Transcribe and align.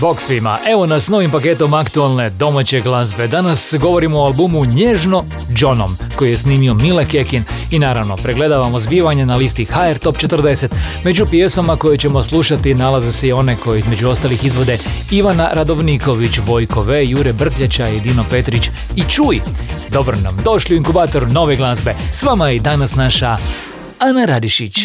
Bog 0.00 0.20
svima, 0.20 0.58
evo 0.68 0.86
nas 0.86 1.08
novim 1.08 1.30
paketom 1.30 1.74
aktualne 1.74 2.30
domaće 2.30 2.80
glazbe. 2.80 3.26
Danas 3.26 3.74
govorimo 3.80 4.18
o 4.20 4.24
albumu 4.24 4.64
Nježno 4.64 5.24
Johnom, 5.58 5.96
koji 6.16 6.30
je 6.30 6.38
snimio 6.38 6.74
Mile 6.74 7.04
Kekin 7.04 7.44
i 7.70 7.78
naravno 7.78 8.16
pregledavamo 8.16 8.78
zbivanje 8.78 9.26
na 9.26 9.36
listi 9.36 9.64
HR 9.64 9.98
Top 9.98 10.16
40. 10.16 10.68
Među 11.04 11.26
pjesmama 11.30 11.76
koje 11.76 11.98
ćemo 11.98 12.22
slušati 12.22 12.74
nalaze 12.74 13.12
se 13.12 13.28
i 13.28 13.32
one 13.32 13.56
koje 13.64 13.78
između 13.78 14.08
ostalih 14.08 14.44
izvode 14.44 14.78
Ivana 15.10 15.50
Radovniković, 15.52 16.38
Vojko 16.46 16.82
V, 16.82 17.04
Jure 17.06 17.32
Brkljača 17.32 17.88
i 17.88 18.00
Dino 18.00 18.24
Petrić 18.30 18.70
i 18.96 19.02
Čuj. 19.08 19.40
Dobro 19.92 20.16
nam 20.16 20.36
došli 20.44 20.74
u 20.74 20.78
inkubator 20.78 21.28
nove 21.28 21.56
glazbe. 21.56 21.94
S 22.12 22.22
vama 22.22 22.48
je 22.48 22.56
i 22.56 22.60
danas 22.60 22.94
naša 22.94 23.36
Ana 23.98 24.24
Radišić. 24.24 24.78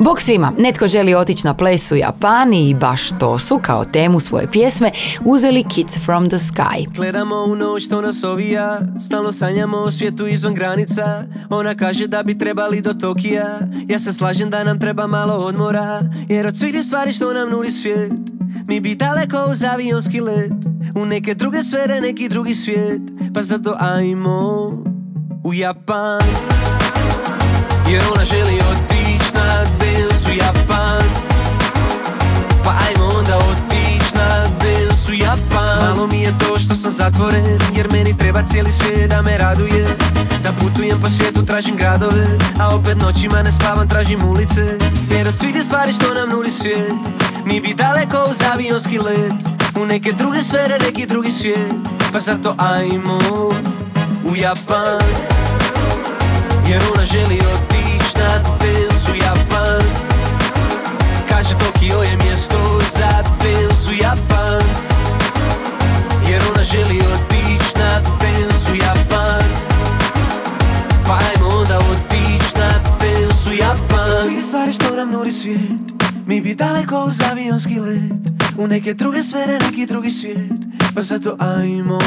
Bog 0.00 0.20
svima, 0.20 0.52
netko 0.58 0.88
želi 0.88 1.14
otići 1.14 1.46
na 1.46 1.54
ples 1.54 1.92
u 1.92 1.96
Japan 1.96 2.54
i 2.54 2.74
baš 2.74 3.18
to 3.18 3.38
su 3.38 3.58
kao 3.62 3.84
temu 3.84 4.20
svoje 4.20 4.50
pjesme 4.50 4.90
uzeli 5.24 5.64
Kids 5.74 5.98
from 6.04 6.28
the 6.28 6.36
Sky. 6.36 6.94
Gledamo 6.96 7.36
u 7.36 7.56
noć 7.56 7.88
to 7.88 8.00
nas 8.00 8.24
ovija, 8.24 8.80
stalno 9.06 9.32
sanjamo 9.32 9.76
o 9.76 9.90
svijetu 9.90 10.26
izvan 10.26 10.54
granica. 10.54 11.22
Ona 11.50 11.74
kaže 11.74 12.06
da 12.06 12.22
bi 12.22 12.38
trebali 12.38 12.80
do 12.80 12.94
Tokija, 12.94 13.58
ja 13.88 13.98
se 13.98 14.12
slažem 14.12 14.50
da 14.50 14.64
nam 14.64 14.80
treba 14.80 15.06
malo 15.06 15.34
odmora. 15.34 16.02
Jer 16.28 16.46
od 16.46 16.56
svih 16.56 16.74
stvari 16.82 17.12
što 17.12 17.32
nam 17.32 17.50
nudi 17.50 17.70
svijet, 17.70 18.12
mi 18.66 18.80
bi 18.80 18.94
daleko 18.94 19.46
uz 19.50 19.64
avionski 19.64 20.20
let. 20.20 20.52
U 20.94 21.06
neke 21.06 21.34
druge 21.34 21.58
sfere, 21.58 22.00
neki 22.00 22.28
drugi 22.28 22.54
svijet, 22.54 23.02
pa 23.34 23.42
zato 23.42 23.76
ajmo 23.80 24.70
u 25.44 25.54
Japan. 25.54 26.22
Jer 27.90 28.02
ona 28.14 28.24
želi 28.24 28.60
otići 28.72 28.89
Malo 36.00 36.12
mi 36.12 36.22
je 36.22 36.38
to 36.38 36.58
što 36.58 36.74
sam 36.74 36.90
zatvoren 36.90 37.58
Jer 37.76 37.90
meni 37.92 38.18
treba 38.18 38.42
cijeli 38.42 38.72
svijet 38.72 39.10
da 39.10 39.22
me 39.22 39.38
raduje. 39.38 39.96
Da 40.42 40.52
putujem 40.52 41.00
po 41.00 41.08
svijetu, 41.08 41.46
tražim 41.46 41.76
gradove 41.76 42.26
A 42.60 42.74
opet 42.76 42.96
noćima 43.02 43.42
ne 43.42 43.52
spavam, 43.52 43.88
tražim 43.88 44.24
ulice. 44.24 44.78
Jer 45.10 45.28
od 45.28 45.34
svih 45.34 45.62
stvari 45.62 45.92
što 45.92 46.14
nam 46.14 46.28
nudi 46.28 46.50
svijet 46.50 46.92
Mi 47.44 47.60
bi 47.60 47.74
daleko 47.74 48.16
uz 48.30 48.36
avionski 48.52 48.98
let. 48.98 49.32
U 49.82 49.86
neke 49.86 50.12
druge 50.12 50.42
sfere, 50.42 50.78
neki 50.78 51.06
drugi 51.06 51.30
svijet. 51.30 51.72
Pa 52.12 52.18
zato 52.18 52.54
ajmo 52.58 53.18
u 54.24 54.36
Japan. 54.36 55.02
Jer 56.68 56.82
ona 56.94 57.04
želi 57.04 57.40
otići 57.54 58.18
na 58.18 58.28
dance 58.28 59.12
u 59.12 59.16
Japan. 59.16 59.82
Kaže 61.28 61.54
Tokio 61.58 62.02
je 62.02 62.16
mjesto 62.24 62.80
za 62.92 63.22
dance 63.22 63.90
u 63.90 63.92
Japan 64.02 64.39
želi 66.72 67.00
otići 67.14 67.78
na 67.78 68.00
dance 68.00 68.72
u 68.72 68.74
Japan. 68.74 69.44
Pa 71.06 71.12
ajmo 71.12 71.58
onda 71.58 71.78
otići 71.78 72.58
na 72.58 72.70
dance 73.00 73.50
u 73.50 73.52
Japan. 73.52 74.12
Od 74.12 74.18
svih 74.22 74.44
stvari 74.44 74.72
što 74.72 74.96
nam 74.96 75.10
nudi 75.10 75.32
svijet 75.32 75.80
Mi 76.26 76.40
bi 76.40 76.54
daleko 76.54 77.04
uz 77.04 77.20
avionski 77.30 77.80
let. 77.80 78.12
U 78.58 78.66
neke 78.66 78.94
druge 78.94 79.22
sfere, 79.22 79.58
neki 79.70 79.86
drugi 79.86 80.10
svijet 80.10 80.52
Pa 80.94 81.02
zato 81.02 81.36
ajmo. 81.38 81.98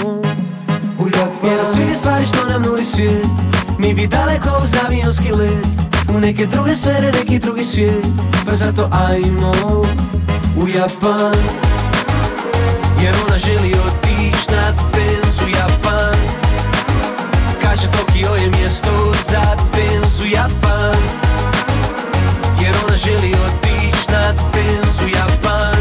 U 1.00 1.08
Japan. 1.08 1.50
Jer 1.50 1.60
od 1.60 1.74
svih 1.74 1.98
stvari 1.98 2.26
što 2.26 2.50
nam 2.50 2.62
nudi 2.62 2.86
svijet 2.86 3.28
mi 3.80 3.94
bi 3.94 4.08
daleko 4.08 4.50
uz 4.64 4.76
avionski 4.86 5.32
let. 5.32 5.68
U 6.16 6.20
neke 6.20 6.46
druge 6.46 6.76
sfere, 6.76 7.12
neki 7.12 7.40
drugi 7.40 7.64
svijet 7.64 8.06
Pa 8.46 8.52
zato 8.52 8.90
ajmo. 9.10 9.52
U 10.58 10.68
Japan. 10.68 11.36
Jer 13.04 13.16
ona 13.28 13.38
želi 13.38 13.74
otići 13.88 14.03
je 18.44 18.50
mjesto 18.50 19.14
za 19.30 19.42
dance 19.56 20.24
u 20.24 20.26
Japan. 20.26 21.02
Jer 22.62 22.76
ona 22.86 22.98
želi 22.98 23.36
otići 23.48 24.12
na 24.12 24.34
dance 24.34 25.06
u 25.06 25.08
Japan. 25.08 25.78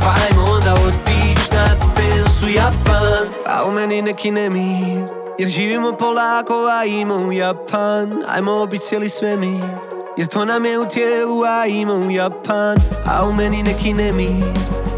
Pa 0.00 0.14
ajmo 0.24 0.52
onda 0.54 0.74
otići 0.74 1.52
na 1.52 1.66
dance 1.66 2.46
u 2.46 2.48
Japan. 2.48 3.28
A 3.46 3.64
u 3.64 3.72
meni 3.72 4.02
neki 4.02 4.30
nemir 4.30 5.08
jer 5.38 5.48
živimo 5.48 5.92
polako, 5.92 6.54
a 6.80 6.84
ima 6.84 7.16
u 7.16 7.32
Japan. 7.32 8.22
Ajmo 8.28 8.52
obit 8.52 8.80
cijeli 8.80 9.08
svemir 9.08 9.64
Jer 10.16 10.26
to 10.26 10.44
nam 10.44 10.64
je 10.64 10.78
u 10.78 10.84
tijelu, 10.84 11.42
a 11.44 11.66
ima 11.66 11.94
u 11.94 12.10
Japan. 12.10 12.76
A 13.06 13.28
u 13.28 13.32
meni 13.32 13.62
neki 13.62 13.92
nemir 13.94 14.44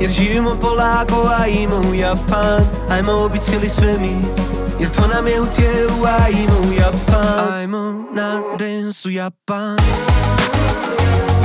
Jer 0.01 0.11
živimo 0.11 0.57
polako, 0.61 1.31
a 1.41 1.47
ima 1.47 1.81
u 1.91 1.95
Japan. 1.95 2.61
Ajmo 2.91 3.13
obit 3.13 3.43
cijeli 3.43 3.69
svemir 3.69 4.58
Jer 4.81 4.91
to 4.91 5.07
nam 5.15 5.27
je 5.27 5.41
u 5.41 5.47
tijelu, 5.47 6.05
a 6.05 6.29
ima 6.29 6.59
u 6.69 6.73
Japan. 6.73 7.53
Ajmo 7.53 8.05
na 8.13 8.43
dance 8.59 9.09
u 9.09 9.11
Japan. 9.11 9.79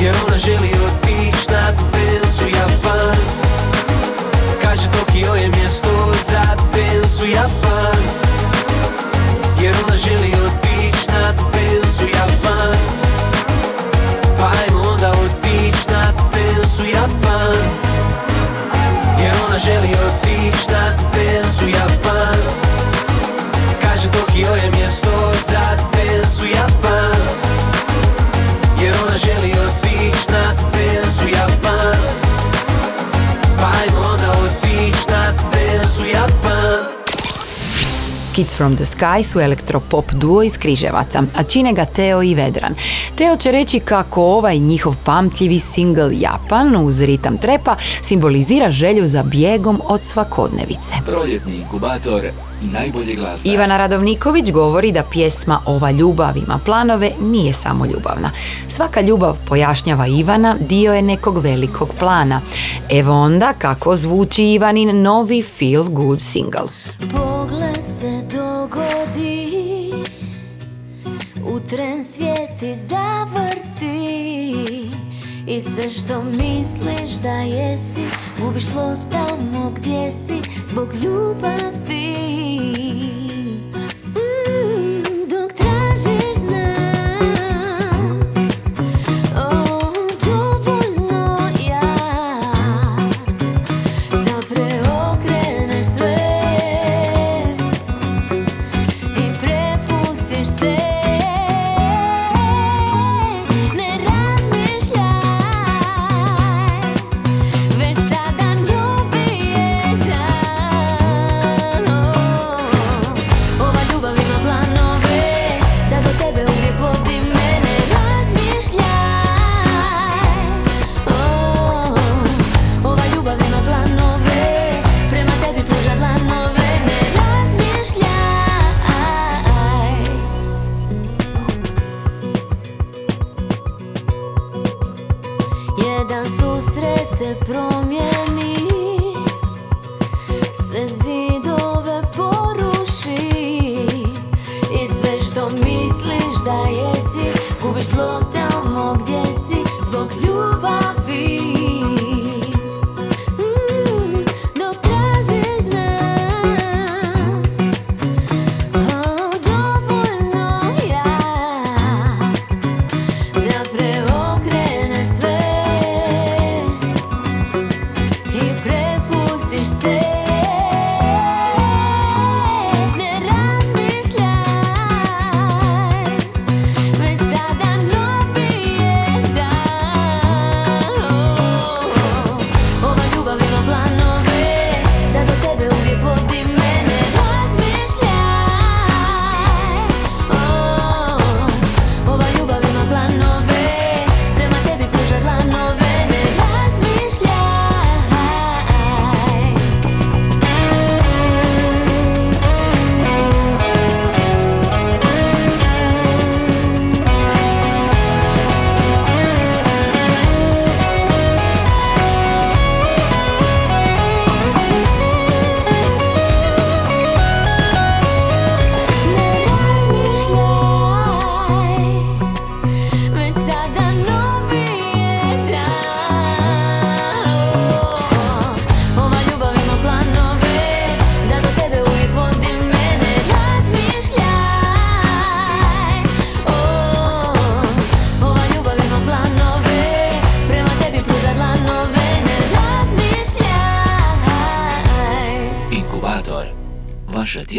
Jer 0.01 0.15
ona 0.27 0.37
želi 0.37 0.69
otići 0.87 1.47
na 1.51 1.61
dance 1.71 2.45
u 2.45 2.47
Japan. 2.47 3.17
Kaže 4.61 4.87
Tokio 4.91 5.33
je 5.33 5.49
mjesto 5.49 6.13
za 6.29 6.43
dance 6.55 7.23
u 7.23 7.25
Japan. 7.25 8.01
Jer 9.61 9.75
ona 9.87 9.97
želi 9.97 10.33
otići 10.47 11.07
na 11.07 11.31
dance 11.31 12.03
u 12.03 12.07
Japan. 12.07 12.77
Pa 14.37 14.45
ajmo 14.45 14.89
onda 14.93 15.11
otići 15.11 15.89
na 15.91 16.11
dance 16.31 16.81
u 16.81 16.85
Japan 16.85 17.92
Kids 38.35 38.55
from 38.55 38.75
the 38.75 38.83
Sky 38.83 39.23
su 39.23 39.39
elektropop 39.39 40.11
duo 40.11 40.43
iz 40.43 40.57
Križevaca, 40.57 41.23
a 41.35 41.43
čine 41.43 41.73
ga 41.73 41.85
Teo 41.85 42.23
i 42.23 42.35
Vedran. 42.35 42.75
Teo 43.15 43.35
će 43.35 43.51
reći 43.51 43.79
kako 43.79 44.23
ovaj 44.23 44.57
njihov 44.57 44.95
pamtljivi 45.03 45.59
single 45.59 46.19
Japan 46.19 46.75
uz 46.75 47.01
ritam 47.01 47.37
trepa 47.37 47.75
simbolizira 48.01 48.71
želju 48.71 49.07
za 49.07 49.23
bijegom 49.23 49.81
od 49.85 50.01
svakodnevice. 50.01 50.93
Proljetni 51.05 51.55
inkubator 51.55 52.21
najbolje 52.71 53.15
glazbe. 53.15 53.49
Ivana 53.49 53.77
Radovniković 53.77 54.51
govori 54.51 54.91
da 54.91 55.03
pjesma 55.11 55.59
Ova 55.65 55.91
ljubav 55.91 56.37
ima 56.37 56.59
planove 56.65 57.11
nije 57.21 57.53
samo 57.53 57.85
ljubavna. 57.85 58.31
Svaka 58.69 59.01
ljubav, 59.01 59.37
pojašnjava 59.47 60.07
Ivana, 60.07 60.55
dio 60.59 60.93
je 60.93 61.01
nekog 61.01 61.37
velikog 61.37 61.89
plana. 61.99 62.41
Evo 62.89 63.13
onda 63.13 63.53
kako 63.57 63.95
zvuči 63.95 64.43
Ivanin 64.43 65.01
novi 65.01 65.41
Feel 65.41 65.83
Good 65.83 66.21
single. 66.21 66.67
Pogled 67.11 67.72
se 68.03 68.37
dogodi 68.37 69.91
U 71.45 71.59
tren 71.59 72.03
svijeti 72.03 72.75
zavrti. 72.75 74.53
I 75.47 75.61
sve 75.61 75.89
što 75.89 76.23
misliš 76.23 77.13
da 77.23 77.33
jesi 77.33 78.01
Gubiš 78.41 78.65
tlo 78.65 78.95
tamo 79.11 79.71
gdje 79.75 80.11
si 80.11 80.41
Zbog 80.67 80.89
ljubavi 81.03 82.13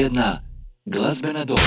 Vaša 0.05 0.11
tjedna 0.11 0.41
glazbena 0.85 1.45
doza. 1.45 1.63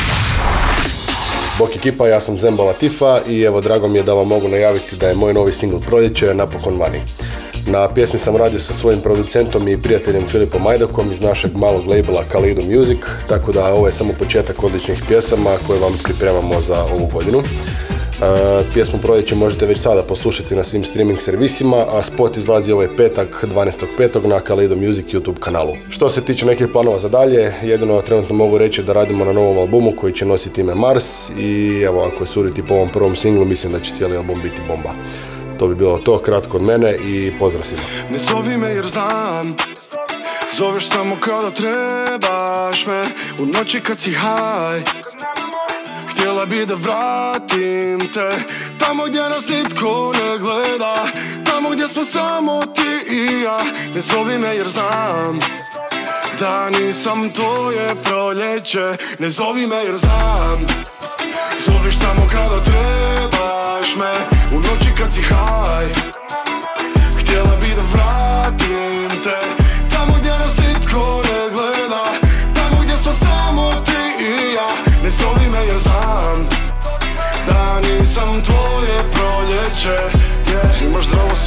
Bok 1.60 1.76
ekipa, 1.76 2.08
ja 2.08 2.22
sam 2.22 2.40
Zemba 2.40 2.64
Latifa 2.64 3.22
i 3.30 3.42
evo 3.42 3.62
drago 3.62 3.88
mi 3.88 3.98
je 3.98 4.04
da 4.04 4.14
vam 4.14 4.28
mogu 4.28 4.48
najaviti 4.48 4.96
da 4.96 5.08
je 5.08 5.16
moj 5.16 5.34
novi 5.34 5.52
single 5.52 5.80
Proljeće 5.88 6.34
napokon 6.34 6.80
vani. 6.80 7.00
Na 7.68 7.94
pjesmi 7.94 8.20
sam 8.20 8.36
radio 8.36 8.60
sa 8.60 8.74
svojim 8.74 9.02
producentom 9.02 9.68
i 9.68 9.82
prijateljem 9.82 10.24
Filipom 10.26 10.62
Majdakom 10.62 11.12
iz 11.12 11.22
našeg 11.22 11.56
malog 11.56 11.88
labela 11.88 12.24
Kalido 12.32 12.62
Music, 12.62 13.00
tako 13.30 13.52
da 13.52 13.74
ovo 13.74 13.88
je 13.88 13.94
samo 13.94 14.14
početak 14.20 14.64
odličnih 14.64 15.04
pjesama 15.08 15.58
koje 15.68 15.80
vam 15.80 15.94
pripremamo 16.04 16.62
za 16.62 16.86
ovu 16.94 17.10
godinu. 17.14 17.44
E, 18.22 18.64
pjesmu 18.74 19.00
Proljeće 19.00 19.36
možete 19.36 19.66
već 19.66 19.80
sada 19.80 20.04
poslušati 20.04 20.56
na 20.56 20.64
svim 20.64 20.84
streaming 20.84 21.20
servisima, 21.22 21.86
a 21.90 22.04
spot 22.04 22.38
izlazi 22.38 22.72
ovaj 22.72 22.88
petak 22.98 23.44
12.5. 23.44 24.28
na 24.28 24.40
Kaleido 24.40 24.76
Music 24.76 25.06
YouTube 25.06 25.40
kanalu. 25.40 25.76
Što 25.90 26.10
se 26.10 26.22
tiče 26.22 26.46
nekih 26.46 26.68
planova 26.68 27.00
za 27.00 27.10
dalje, 27.10 27.54
jedino 27.64 28.02
trenutno 28.02 28.36
mogu 28.36 28.58
reći 28.58 28.84
da 28.84 28.94
radimo 28.94 29.26
na 29.26 29.34
novom 29.34 29.58
albumu 29.58 29.94
koji 29.98 30.14
će 30.14 30.26
nositi 30.26 30.62
ime 30.62 30.76
Mars 30.76 31.30
i 31.30 31.82
evo 31.86 32.04
ako 32.04 32.24
je 32.24 32.28
suriti 32.28 32.64
po 32.68 32.74
ovom 32.74 32.90
prvom 32.90 33.16
singlu 33.16 33.46
mislim 33.46 33.74
da 33.74 33.80
će 33.80 33.94
cijeli 33.94 34.18
album 34.18 34.42
biti 34.44 34.62
bomba. 34.68 34.94
To 35.60 35.68
bi 35.68 35.76
bilo 35.76 35.98
to, 35.98 36.20
kratko 36.20 36.58
od 36.58 36.64
mene 36.64 36.96
i 36.96 37.32
pozdrav 37.40 37.64
svima. 37.64 37.84
Ne 38.12 38.18
zovi 38.18 38.58
me 38.58 38.70
jer 38.70 38.86
znam 38.86 39.56
Zoveš 40.58 40.90
samo 40.90 41.18
kada 41.22 41.52
trebaš 41.52 42.86
me 42.86 43.04
U 43.42 43.46
noći 43.46 43.80
kad 43.80 44.00
si 44.00 44.12
haj 44.12 44.82
Htjela 46.28 46.46
bi 46.46 46.66
da 46.66 46.76
vratim 46.76 48.00
te. 48.14 48.32
Tamo 48.80 49.04
gdje 49.06 49.22
nas 49.22 49.48
nitko 49.48 50.14
ne 50.14 50.38
gleda. 50.38 51.08
Tamo 51.46 51.70
gdje 51.70 51.88
smo 51.88 52.04
samo 52.04 52.62
ti 52.76 53.16
i 53.16 53.42
ja. 53.42 53.60
Ne 53.94 54.02
zovi 54.02 54.38
me 54.38 54.48
jer 54.48 54.68
znam 54.68 55.40
Da 56.40 56.70
nisam 56.70 57.34
tvoje 57.34 58.04
proljeće. 58.04 58.96
Ne 59.20 59.30
zovi 59.30 59.68
me 59.68 59.76
jer 59.76 59.98
znam. 59.98 60.68
Zoveš 61.68 62.00
samo 62.00 62.28
kada 62.32 62.64
trebaš 62.64 63.96
me. 63.96 64.14
U 64.58 64.60
noći 64.60 64.90
kad 64.98 65.14
si 65.14 65.22
haj 65.22 65.86
Htjela 67.20 67.56
bi 67.56 67.68
da 67.68 67.84
vratim 67.94 69.24
te 69.24 69.47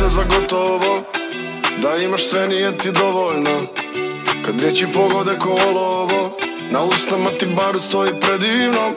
Sve 0.00 0.08
za 0.08 0.22
gotovo 0.24 0.96
Da 1.80 2.02
imaš 2.02 2.28
sve 2.28 2.46
nije 2.46 2.76
ti 2.76 2.92
dovoljno. 2.92 3.60
Kad 4.44 4.60
riječi 4.60 4.86
pogode 4.92 5.38
ko 5.38 5.58
olovo 5.66 6.38
Na 6.70 6.84
usnama 6.84 7.30
ti 7.38 7.46
barut 7.46 7.82
stoji 7.82 8.10
predivno 8.20 8.88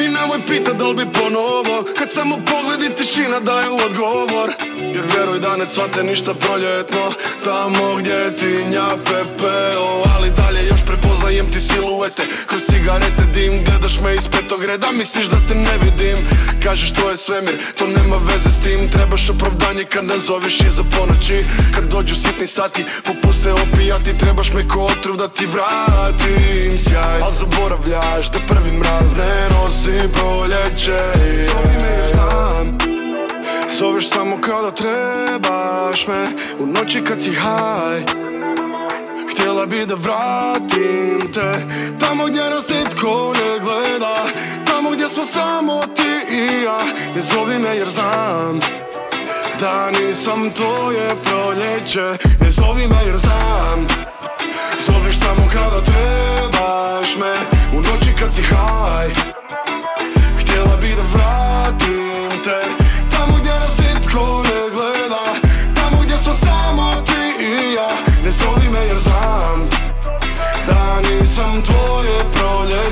i 0.00 0.02
nemoj 0.02 0.38
pita 0.48 0.72
da 0.72 0.88
li 0.88 0.94
bi 0.94 1.12
ponovo 1.12 1.82
Kad 1.98 2.12
samo 2.12 2.36
pogledi 2.46 2.94
tišina 2.94 3.40
daje 3.40 3.68
odgovor 3.68 4.67
Jer 4.80 5.04
vjeruj 5.14 5.40
da 5.40 5.56
ne 5.56 5.66
cvate 5.66 6.02
ništa 6.04 6.34
proljetno. 6.34 7.04
Tamo 7.44 7.96
gdje 7.96 8.36
ti 8.36 8.64
nja 8.72 8.88
pepeo. 9.04 10.02
Ali 10.16 10.30
dalje 10.30 10.66
još 10.66 10.80
prepoznajem 10.86 11.46
ti 11.52 11.60
siluete. 11.60 12.22
Kroz 12.46 12.62
cigarete 12.70 13.24
dim 13.34 13.64
Gledaš 13.64 14.00
me 14.00 14.14
iz 14.14 14.28
petog 14.32 14.64
reda. 14.64 14.92
Misliš 14.92 15.26
da 15.26 15.36
te 15.48 15.54
ne 15.54 15.74
vidim. 15.84 16.26
Kažeš 16.64 16.94
to 16.94 17.10
je 17.10 17.16
svemir 17.16 17.58
To 17.78 17.86
nema 17.86 18.16
veze 18.32 18.50
s 18.50 18.60
tim. 18.62 18.90
Trebaš 18.90 19.30
opravdanje 19.30 19.84
kad 19.84 20.04
nazoveš 20.04 20.60
iza 20.60 20.82
ponoći. 20.96 21.42
Kad 21.74 21.84
dođu 21.84 22.14
sitni 22.14 22.46
sati 22.46 22.84
Popuste 23.06 23.52
opijati. 23.52 24.18
Trebaš 24.18 24.52
me 24.52 24.68
ko 24.68 24.78
otrov 24.80 25.16
da 25.16 25.28
ti 25.28 25.46
vratim 25.46 26.78
sjaj. 26.78 27.18
Al 27.22 27.32
zaboravljaš 27.32 28.30
da 28.32 28.38
prvi 28.48 28.72
mraz 28.78 29.12
ne 29.18 29.48
nosi 29.54 29.98
proljeće. 30.14 30.98
Zovi 31.46 31.76
me 31.82 31.90
jer 31.98 32.10
znam 32.14 32.57
Zoveš 33.70 34.10
samo 34.10 34.38
kada 34.40 34.70
trebaš 34.70 36.06
me. 36.06 36.28
U 36.58 36.66
noći 36.66 37.02
kad 37.08 37.22
si 37.22 37.32
haj 37.32 38.02
Htjela 39.30 39.66
bi 39.66 39.86
da 39.86 39.94
vratim 39.94 41.32
te. 41.32 41.66
Tamo 42.00 42.26
gdje 42.26 42.50
nas 42.50 42.68
nitko 42.68 43.32
ne 43.34 43.58
gleda 43.58 44.26
Tamo 44.66 44.90
gdje 44.90 45.08
smo 45.08 45.24
samo 45.24 45.82
ti 45.96 46.34
i 46.34 46.62
ja. 46.62 46.80
Ne 47.14 47.20
zovi 47.20 47.58
me 47.58 47.76
jer 47.76 47.88
znam 47.88 48.60
Da 49.60 49.90
nisam 49.90 50.50
tvoje 50.50 51.14
proljeće. 51.24 52.26
Ne 52.40 52.50
zovi 52.50 52.86
me 52.86 53.04
jer 53.06 53.18
znam 53.18 53.86
Zoveš 54.86 55.18
samo 55.18 55.48
kada 55.52 55.84
trebaš 55.84 57.16
me. 57.16 57.34
U 57.78 57.80
noći 57.80 58.14
kad 58.20 58.34
si 58.34 58.42
haj 58.42 59.08
Htjela 60.40 60.76
bi 60.76 60.88
da 60.88 61.02
vratim 61.14 62.27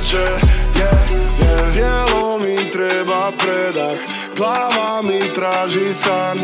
proljeće 0.06 0.32
yeah, 0.74 1.12
yeah. 1.38 1.72
Tijelo 1.72 2.38
mi 2.38 2.70
treba 2.70 3.32
predah 3.38 3.98
Glava 4.36 5.02
mi 5.02 5.32
traži 5.34 5.94
san 5.94 6.38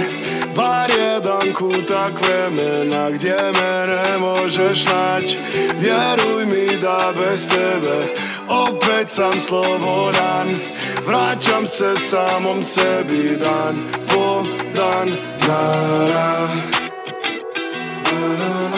Bar 0.56 0.90
jedan 0.98 1.54
kutak 1.54 2.12
vremena 2.20 3.10
Gdje 3.10 3.36
me 3.60 3.86
ne 3.86 4.18
možeš 4.18 4.84
naći 4.84 5.38
Vjeruj 5.80 6.46
mi 6.46 6.76
da 6.76 7.12
bez 7.16 7.48
tebe 7.48 8.14
Opet 8.48 9.08
sam 9.08 9.40
slobodan 9.40 10.48
Vraćam 11.06 11.66
se 11.66 11.94
samom 11.98 12.62
sebi 12.62 13.36
dan 13.40 13.88
po 14.14 14.42
dan 14.74 15.08
na, 15.48 15.86
na. 16.06 16.48
Ne 18.12 18.71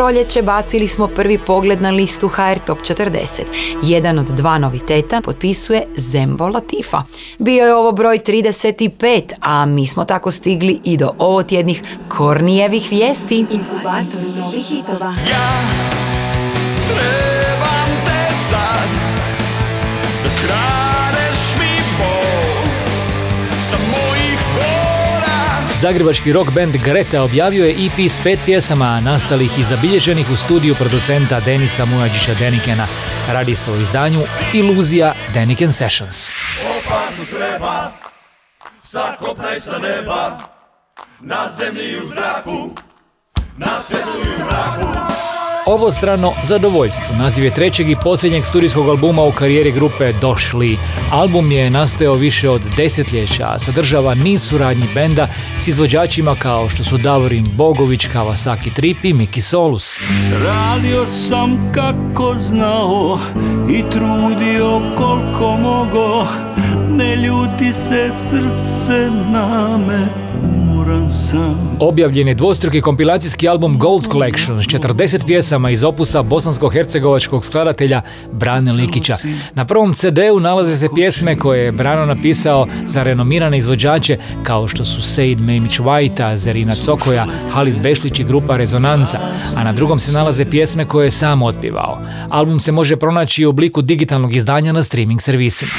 Proljeće 0.00 0.42
bacili 0.42 0.88
smo 0.88 1.06
prvi 1.06 1.38
pogled 1.38 1.82
na 1.82 1.90
listu 1.90 2.28
HR 2.28 2.58
Top 2.66 2.78
40. 2.78 3.42
Jedan 3.82 4.18
od 4.18 4.26
dva 4.26 4.58
noviteta 4.58 5.20
potpisuje 5.20 5.82
Zembo 5.96 6.48
Latifa. 6.48 7.02
Bio 7.38 7.66
je 7.66 7.74
ovo 7.74 7.92
broj 7.92 8.18
35, 8.18 9.32
a 9.40 9.66
mi 9.66 9.86
smo 9.86 10.04
tako 10.04 10.30
stigli 10.30 10.80
i 10.84 10.96
do 10.96 11.10
ovotjednih 11.18 11.82
Kornijevih 12.08 12.86
vijesti. 12.90 13.38
Inkubator 13.38 14.20
novih 14.38 14.64
hitova. 14.66 15.14
Trebam 16.88 17.90
te 18.06 18.34
sad 18.50 18.88
kradeš 20.22 20.79
Zagrebački 25.80 26.32
rock 26.32 26.50
band 26.50 26.76
Greta 26.76 27.22
objavio 27.22 27.64
je 27.64 27.86
EP 27.86 27.98
s 28.10 28.20
pet 28.24 28.38
pjesama 28.44 29.00
nastalih 29.00 29.58
i 29.58 29.62
zabilježenih 29.62 30.30
u 30.30 30.36
studiju 30.36 30.74
producenta 30.74 31.40
Denisa 31.40 31.84
Mujađića 31.84 32.34
Denikena. 32.34 32.86
Radi 33.28 33.54
se 33.54 33.70
o 33.70 33.76
izdanju 33.76 34.20
Iluzija 34.54 35.12
Deniken 35.34 35.72
Sessions. 35.72 36.30
Opasnost 36.78 37.32
vreba 37.32 37.92
Sakopnaj 38.82 39.60
sa 39.60 39.78
neba 39.78 40.38
Na 41.20 41.48
zemlji 41.58 41.84
i 41.84 41.98
u 41.98 42.08
zraku 42.08 42.70
Na 43.56 43.80
svjetlu 43.80 44.20
i 44.24 44.42
u 44.42 44.44
mraku 44.44 44.86
Obostrano 45.70 46.32
zadovoljstvo. 46.42 47.16
Naziv 47.16 47.44
je 47.44 47.54
trećeg 47.54 47.90
i 47.90 47.96
posljednjeg 48.02 48.44
studijskog 48.44 48.88
albuma 48.88 49.22
u 49.22 49.32
karijeri 49.32 49.72
grupe 49.72 50.12
Došli. 50.12 50.78
Album 51.12 51.52
je 51.52 51.70
nastao 51.70 52.14
više 52.14 52.50
od 52.50 52.62
desetljeća, 52.76 53.46
a 53.46 53.58
sadržava 53.58 54.14
niz 54.14 54.42
suradnji 54.42 54.86
benda 54.94 55.28
s 55.58 55.68
izvođačima 55.68 56.34
kao 56.34 56.68
što 56.68 56.84
su 56.84 56.98
Davorin 56.98 57.46
Bogović, 57.56 58.06
Kawasaki 58.14 58.74
Trip 58.74 59.04
i 59.04 59.12
Miki 59.12 59.40
Solus. 59.40 59.98
Radio 60.44 61.06
sam 61.06 61.72
kako 61.74 62.34
znao 62.38 63.18
I 63.70 63.82
trudio 63.90 64.80
koliko 64.96 65.56
mogo 65.56 66.26
Ne 66.90 67.16
ljuti 67.16 67.72
se 67.72 68.10
srce 68.12 69.10
na 69.32 69.78
me 69.78 70.06
Objavljen 71.80 72.28
je 72.28 72.34
dvostruki 72.34 72.80
kompilacijski 72.80 73.48
album 73.48 73.78
Gold 73.78 74.06
Collection 74.12 74.62
s 74.62 74.66
40 74.66 75.26
pjesama 75.26 75.70
iz 75.70 75.84
opusa 75.84 76.22
bosansko-hercegovačkog 76.22 77.44
skladatelja 77.44 78.02
Brane 78.32 78.72
Likića. 78.72 79.16
Na 79.54 79.66
prvom 79.66 79.94
CD-u 79.94 80.40
nalaze 80.40 80.76
se 80.76 80.88
pjesme 80.94 81.36
koje 81.36 81.64
je 81.64 81.72
Brano 81.72 82.14
napisao 82.14 82.66
za 82.86 83.02
renomirane 83.02 83.58
izvođače 83.58 84.18
kao 84.42 84.68
što 84.68 84.84
su 84.84 85.02
Seid 85.02 85.40
Memić 85.40 85.78
Vajta, 85.78 86.36
Zerina 86.36 86.74
Cokoja, 86.74 87.26
Halid 87.52 87.82
Bešlić 87.82 88.18
i 88.18 88.24
grupa 88.24 88.56
Rezonanca, 88.56 89.18
a 89.56 89.64
na 89.64 89.72
drugom 89.72 89.98
se 89.98 90.12
nalaze 90.12 90.44
pjesme 90.44 90.84
koje 90.84 91.06
je 91.06 91.10
sam 91.10 91.42
otpivao. 91.42 91.98
Album 92.28 92.60
se 92.60 92.72
može 92.72 92.96
pronaći 92.96 93.46
u 93.46 93.48
obliku 93.48 93.82
digitalnog 93.82 94.36
izdanja 94.36 94.72
na 94.72 94.82
streaming 94.82 95.20
servisima. 95.20 95.72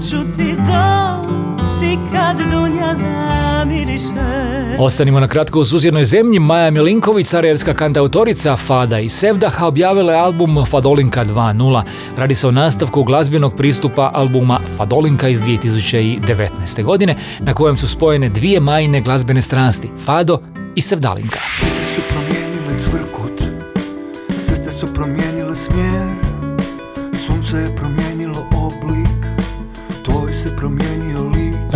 Ću 0.00 0.16
ti 0.36 0.54
doći 0.56 1.98
kad 2.12 2.36
dunja 2.52 2.96
zamiriše 2.96 4.48
Ostanimo 4.78 5.20
na 5.20 5.28
kratko 5.28 5.60
u 5.60 5.64
susjednoj 5.64 6.04
zemlji. 6.04 6.38
Maja 6.38 6.70
Milinković, 6.70 7.26
sarajevska 7.26 7.74
kantautorica 7.74 8.56
Fada 8.56 8.98
i 8.98 9.08
Sevdaha 9.08 9.66
objavila 9.66 10.12
je 10.12 10.18
album 10.18 10.64
Fadolinka 10.64 11.24
2.0. 11.24 11.82
Radi 12.16 12.34
se 12.34 12.48
o 12.48 12.50
nastavku 12.50 13.04
glazbenog 13.04 13.56
pristupa 13.56 14.10
albuma 14.14 14.60
Fadolinka 14.76 15.28
iz 15.28 15.40
2019. 15.40 16.82
godine 16.82 17.14
na 17.38 17.54
kojem 17.54 17.76
su 17.76 17.88
spojene 17.88 18.28
dvije 18.28 18.60
majne 18.60 19.00
glazbene 19.00 19.42
strasti, 19.42 19.90
Fado 20.04 20.40
i 20.74 20.80
Sevdalinka. 20.80 21.38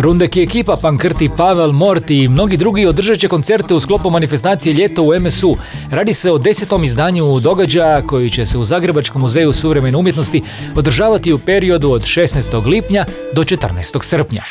Rundek 0.03 0.35
i 0.35 0.41
ekipa 0.41 0.75
Pankrti, 0.81 1.29
Pavel, 1.37 1.71
Morti 1.71 2.17
i 2.17 2.27
mnogi 2.27 2.57
drugi 2.57 2.85
održat 2.85 3.17
će 3.17 3.27
koncerte 3.27 3.73
u 3.73 3.79
sklopu 3.79 4.09
manifestacije 4.09 4.73
Ljeto 4.73 5.03
u 5.03 5.19
MSU. 5.19 5.55
Radi 5.91 6.13
se 6.13 6.31
o 6.31 6.37
desetom 6.37 6.83
izdanju 6.83 7.39
događaja 7.39 8.01
koji 8.01 8.29
će 8.29 8.45
se 8.45 8.57
u 8.57 8.63
Zagrebačkom 8.63 9.21
muzeju 9.21 9.53
suvremene 9.53 9.97
umjetnosti 9.97 10.43
održavati 10.75 11.33
u 11.33 11.39
periodu 11.39 11.91
od 11.91 12.01
16. 12.01 12.65
lipnja 12.65 13.05
do 13.33 13.43
14. 13.43 14.03
srpnja. 14.03 14.43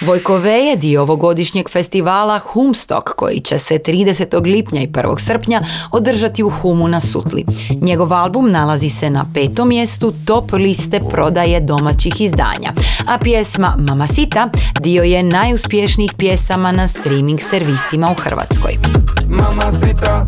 Vojkove 0.00 0.52
je 0.52 0.76
dio 0.76 1.02
ovogodišnjeg 1.02 1.70
festivala 1.70 2.38
Humstok 2.38 3.14
koji 3.16 3.40
će 3.40 3.58
se 3.58 3.78
30. 3.78 4.46
lipnja 4.46 4.80
i 4.80 4.86
1. 4.86 5.18
srpnja 5.18 5.62
održati 5.90 6.42
u 6.42 6.50
Humu 6.50 6.88
na 6.88 7.00
Sutli. 7.00 7.44
Njegov 7.80 8.12
album 8.12 8.50
nalazi 8.50 8.88
se 8.88 9.10
na 9.10 9.26
petom 9.34 9.68
mjestu 9.68 10.12
top 10.26 10.52
liste 10.52 11.00
prodaje 11.10 11.60
domaćih 11.60 12.20
izdanja, 12.20 12.72
a 13.06 13.18
pjesma 13.18 13.76
Mamacita 13.78 14.48
dio 14.80 15.02
je 15.02 15.22
najuspješnijih 15.22 16.12
pjesama 16.18 16.72
na 16.72 16.88
streaming 16.88 17.40
servisima 17.40 18.10
u 18.10 18.14
Hrvatskoj. 18.14 18.78
Mamacita, 19.28 20.24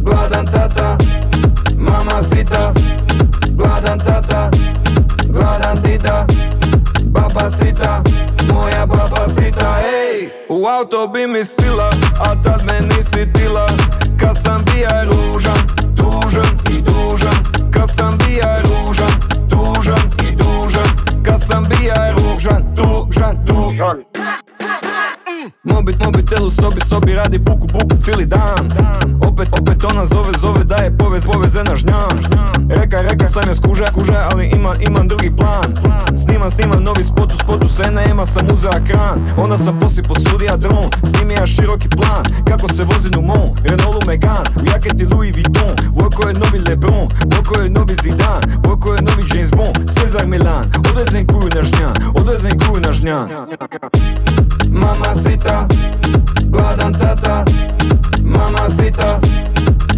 gladan 0.00 0.46
tata 0.46 0.98
Mamacita, 1.76 2.74
gladan 3.50 3.98
tata 3.98 4.50
Gladan 5.26 5.82
dida 5.82 6.26
Babasita, 7.02 8.02
moja 8.80 8.86
babasita 8.86 9.76
Ej, 9.80 10.30
u 10.48 10.66
auto 10.66 11.06
bi 11.08 11.26
mi 11.26 11.44
sila 11.44 11.90
A 12.20 12.42
tad 12.42 12.62
me 12.66 12.80
nisi 12.80 13.32
tila 13.32 13.66
Kad 14.20 14.42
sam 14.42 14.64
bija 14.64 15.04
ružan, 15.04 15.58
tužan 15.96 16.58
i 16.70 16.80
dužan. 16.80 17.70
Kad 17.72 17.90
sam 17.94 18.18
bija 18.18 18.62
ružan, 18.62 19.12
tužan 19.50 20.12
i 20.28 20.36
dužan. 20.36 20.88
Kad 21.24 21.40
sam 21.46 21.64
bija 21.64 22.14
ružan, 22.16 22.74
tužan, 22.76 23.46
tužan 23.46 24.04
Mobit, 25.64 26.04
mobitel 26.04 26.46
u 26.46 26.50
sobi, 26.50 26.80
sobi 26.80 27.12
radi 27.12 27.38
buku, 27.38 27.66
buku 27.66 28.00
cijeli 28.00 28.26
dan. 28.26 28.72
Opet, 29.28 29.48
opet 29.60 29.84
ona 29.84 30.06
zove, 30.06 30.32
zove 30.38 30.64
da 30.64 30.76
je 30.76 30.96
povez, 30.96 31.24
na 31.68 31.76
žnjan 31.76 32.18
Reka, 32.68 33.00
reka, 33.00 33.26
sam 33.26 33.48
je 33.48 33.54
skuža, 33.54 33.84
kuža, 33.94 34.28
ali 34.32 34.46
imam, 34.46 34.76
imam 34.80 35.08
drugi 35.08 35.36
plan. 35.36 35.96
Snimam, 36.24 36.50
snimam 36.50 36.82
novi 36.82 37.04
spot, 37.04 37.32
u 37.32 37.36
spotu 37.36 37.68
se 37.68 37.90
nema, 37.90 38.26
sam 38.26 38.50
uzea 38.52 38.84
kran 38.86 39.26
Onda 39.36 39.56
sam 39.56 39.78
poslije 39.80 40.02
posudija 40.02 40.56
dron, 40.56 40.90
snimija 41.04 41.46
široki 41.46 41.88
plan. 41.88 42.24
Kako 42.48 42.72
se 42.72 42.84
vozim 42.84 43.12
u 43.18 43.22
mom, 43.22 43.50
Renaultu 43.64 44.06
Megane. 44.06 44.50
U 44.56 44.64
jaketi 44.72 45.06
Louis 45.06 45.32
Vuitton, 45.34 45.74
Vojko 45.94 46.28
je 46.28 46.34
novi 46.34 46.58
Lebron. 46.68 47.08
Vojko 47.34 47.60
je 47.60 47.70
novi 47.70 47.94
Zidane, 48.02 48.46
Vojko 48.64 48.94
je 48.94 49.02
novi 49.02 49.24
James 49.34 49.50
Bond. 49.50 49.90
Cezar 49.90 50.26
Milan, 50.26 50.64
odvezem 50.90 51.26
kuju 51.26 51.48
na 51.54 51.62
žnjan, 51.62 51.94
odvezem 52.14 52.58
kuju 52.58 52.80
na 52.80 52.92
žnjan 52.92 53.28
Mamacita, 54.70 55.66
gladan 56.50 56.92
tata. 56.92 57.44
Mamacita, 58.22 59.20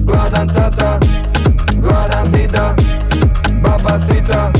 gladan 0.04 0.48
tata. 0.48 0.98
Gladan 1.82 2.32
dida 2.32 2.76
Babasita, 3.62 4.52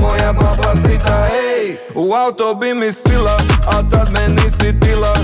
moja 0.00 0.32
babasita 0.32 1.28
Ej, 1.28 1.76
u 1.94 2.14
auto 2.14 2.54
bi 2.54 2.74
mi 2.74 2.92
sila 2.92 3.36
A 3.66 3.82
tad 3.90 4.12
me 4.12 4.28
nisi 4.28 4.80
tila 4.80 5.14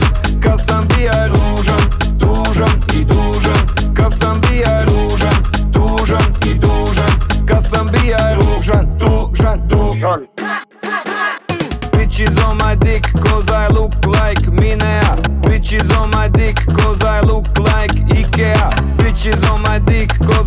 Kad 0.42 0.60
sam 0.66 0.88
bija 0.88 1.26
ružan, 1.26 1.82
tužan 2.20 2.82
i 3.00 3.04
dužan. 3.04 3.60
Kad 3.96 4.12
sam 4.18 4.40
bija 4.40 4.55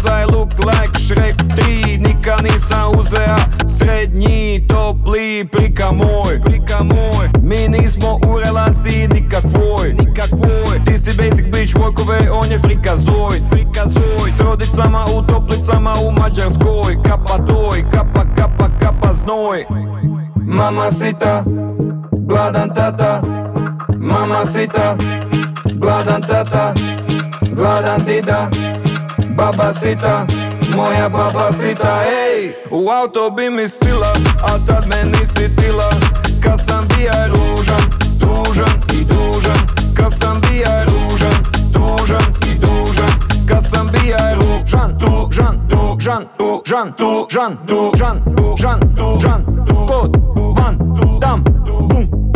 I 0.10 0.26
look 0.26 0.52
like 0.60 0.94
Shrek 1.00 1.36
3 1.56 1.98
Nikad 1.98 2.44
nisam 2.44 3.00
uzea 3.00 3.38
srednji 3.68 4.68
topli 4.68 5.48
prika 5.52 5.92
moj. 5.92 6.40
Mi 7.42 7.68
nismo 7.68 8.20
u 8.28 8.40
relaciji 8.40 9.08
nikakvoj. 9.08 9.96
Ti 10.86 10.98
si 10.98 11.18
basic 11.18 11.46
bitch 11.46 11.76
workove, 11.76 12.30
on 12.32 12.52
je 12.52 12.60
frikazoid 12.60 13.44
S 14.30 14.40
rodicama 14.40 15.06
u 15.18 15.22
toplicama 15.28 15.94
u 16.08 16.12
Mađarskoj. 16.12 16.96
Kapa 17.04 17.38
doj, 17.38 17.84
kapa, 17.92 18.26
kapa, 18.36 18.70
kapa 18.82 19.14
znoj. 19.14 19.66
Mamacita, 20.36 21.44
gladan 22.12 22.70
tata. 22.76 23.22
Mamacita, 23.98 24.98
gladan 25.80 26.22
tata. 26.22 26.74
Gladan 27.56 28.06
dida 28.06 28.50
Baba 29.40 29.74
sita, 29.74 30.28
moja 30.76 31.10
baba 31.10 31.52
sita 31.54 32.04
Ej, 32.04 32.54
u 32.72 32.90
auto 32.90 33.30
bi 33.30 33.50
mi 33.50 33.68
sila, 33.68 34.14
a 34.44 34.60
tad 34.68 34.88
me 34.88 35.12
nisi 35.12 35.56
tila 35.56 35.90
Kad 36.44 36.60
sam 36.66 36.88
bija 36.88 37.28
ružan, 37.28 37.82
tužan 38.20 38.84
i 38.94 39.06
dužan 39.06 39.60
Kad 39.96 40.14
sam 40.20 40.42
bija 40.42 40.84
ružan, 40.84 41.40
tužan 41.74 42.34
i 42.52 42.60
dužan 42.60 43.12
Kad 43.48 43.64
sam 43.70 43.88
bija 43.88 44.36
ružan, 44.36 44.98
tužan, 45.00 45.68
tužan, 45.70 46.26
tužan, 46.38 46.94
tužan, 46.98 47.58
tužan, 47.68 48.20
tužan, 48.38 48.80
tužan 48.96 49.46
Kod, 49.88 50.18
van, 50.58 50.78
dam, 51.22 51.44
bum, 51.66 52.29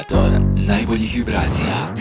Inkubator 0.00 0.40
najboljih 0.54 1.14
vibracija. 1.14 1.94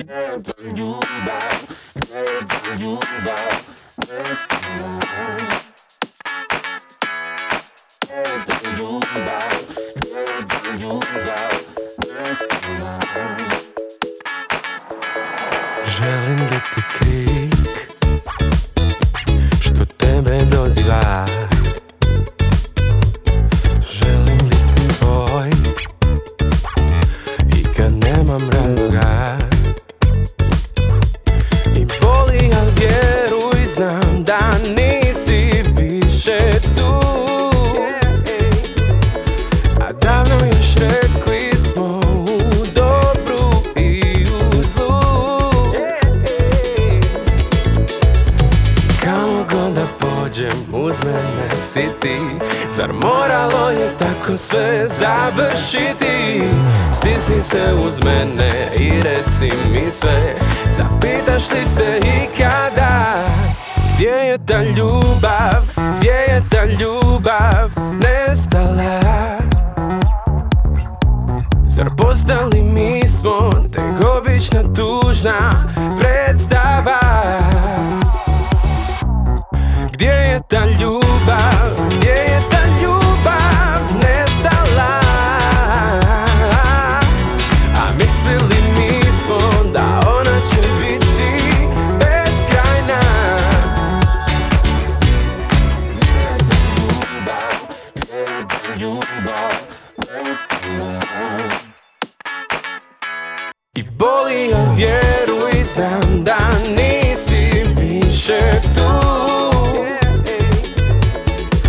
I 103.75 103.83
boli, 103.83 104.53
a 104.53 104.73
vjeruj, 104.77 105.63
znam 105.63 106.23
da 106.23 106.37
nisi 106.69 107.65
više 107.81 108.39
tu. 108.75 108.91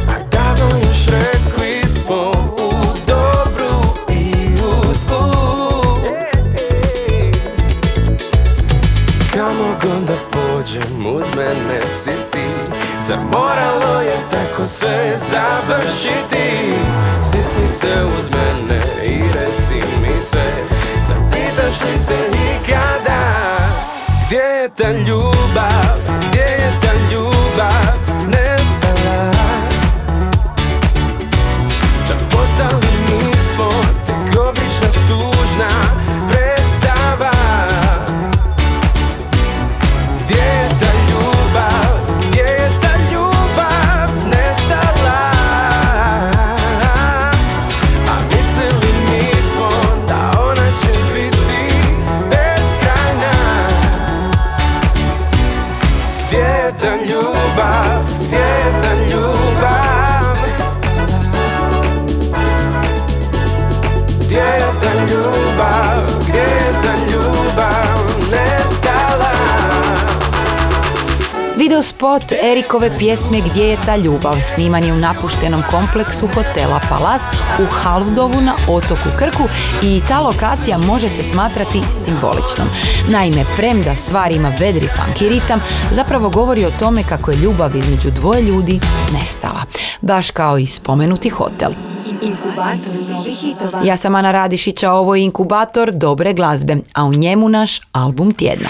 A 0.08 0.18
davno 0.30 0.78
još 0.86 1.06
rekli 1.06 1.82
smo 1.86 2.30
u 2.58 2.72
dobru 3.06 3.82
i 4.08 4.34
u 4.62 4.94
zlu. 4.94 5.32
Kamo 9.34 9.78
god 9.82 10.02
da 10.06 10.16
pođem 10.30 11.06
uz 11.06 11.34
mene 11.36 11.82
si 11.88 12.12
ti. 12.32 12.46
Zar 13.00 13.18
moralo 13.18 14.00
je 14.00 14.16
tako 14.30 14.66
sve 14.66 15.18
završiti. 15.18 16.74
Stisni 17.20 17.68
se 17.68 18.04
uz 18.18 18.29
sve 20.20 20.52
Zapitaš 21.00 21.80
li 21.80 21.98
se 21.98 22.16
ikada 22.52 23.20
Gdje 24.26 24.38
je 24.38 24.68
ta 24.68 24.90
ljubav, 24.90 25.96
gdje 26.28 26.40
je 26.40 26.72
ta 26.82 26.92
ljubav 27.12 27.29
spot 72.00 72.32
Erikove 72.42 72.98
pjesme 72.98 73.38
Gdje 73.50 73.64
je 73.64 73.76
ta 73.86 73.96
ljubav 73.96 74.36
sniman 74.54 74.84
je 74.84 74.92
u 74.92 74.96
napuštenom 74.96 75.62
kompleksu 75.70 76.26
hotela 76.26 76.80
Palas 76.88 77.22
u 77.62 77.64
Halvdovu 77.70 78.40
na 78.40 78.54
otoku 78.68 79.08
Krku 79.18 79.42
i 79.82 80.00
ta 80.08 80.20
lokacija 80.20 80.78
može 80.78 81.08
se 81.08 81.22
smatrati 81.22 81.80
simboličnom. 82.04 82.68
Naime, 83.08 83.44
premda 83.56 83.94
stvar 83.94 84.32
ima 84.32 84.52
vedri 84.60 84.88
funky 84.88 85.28
ritam, 85.28 85.60
zapravo 85.92 86.30
govori 86.30 86.64
o 86.64 86.70
tome 86.70 87.02
kako 87.08 87.30
je 87.30 87.36
ljubav 87.36 87.76
između 87.76 88.10
dvoje 88.10 88.42
ljudi 88.42 88.80
nestala. 89.12 89.62
Baš 90.00 90.30
kao 90.30 90.58
i 90.58 90.66
spomenuti 90.66 91.28
hotel. 91.28 91.70
Ja 93.84 93.96
sam 93.96 94.14
Ana 94.14 94.32
Radišić, 94.32 94.82
a 94.82 94.92
ovo 94.92 95.14
je 95.14 95.24
inkubator 95.24 95.92
dobre 95.92 96.32
glazbe, 96.32 96.76
a 96.94 97.04
u 97.04 97.12
njemu 97.12 97.48
naš 97.48 97.80
album 97.92 98.32
tjedna. 98.32 98.68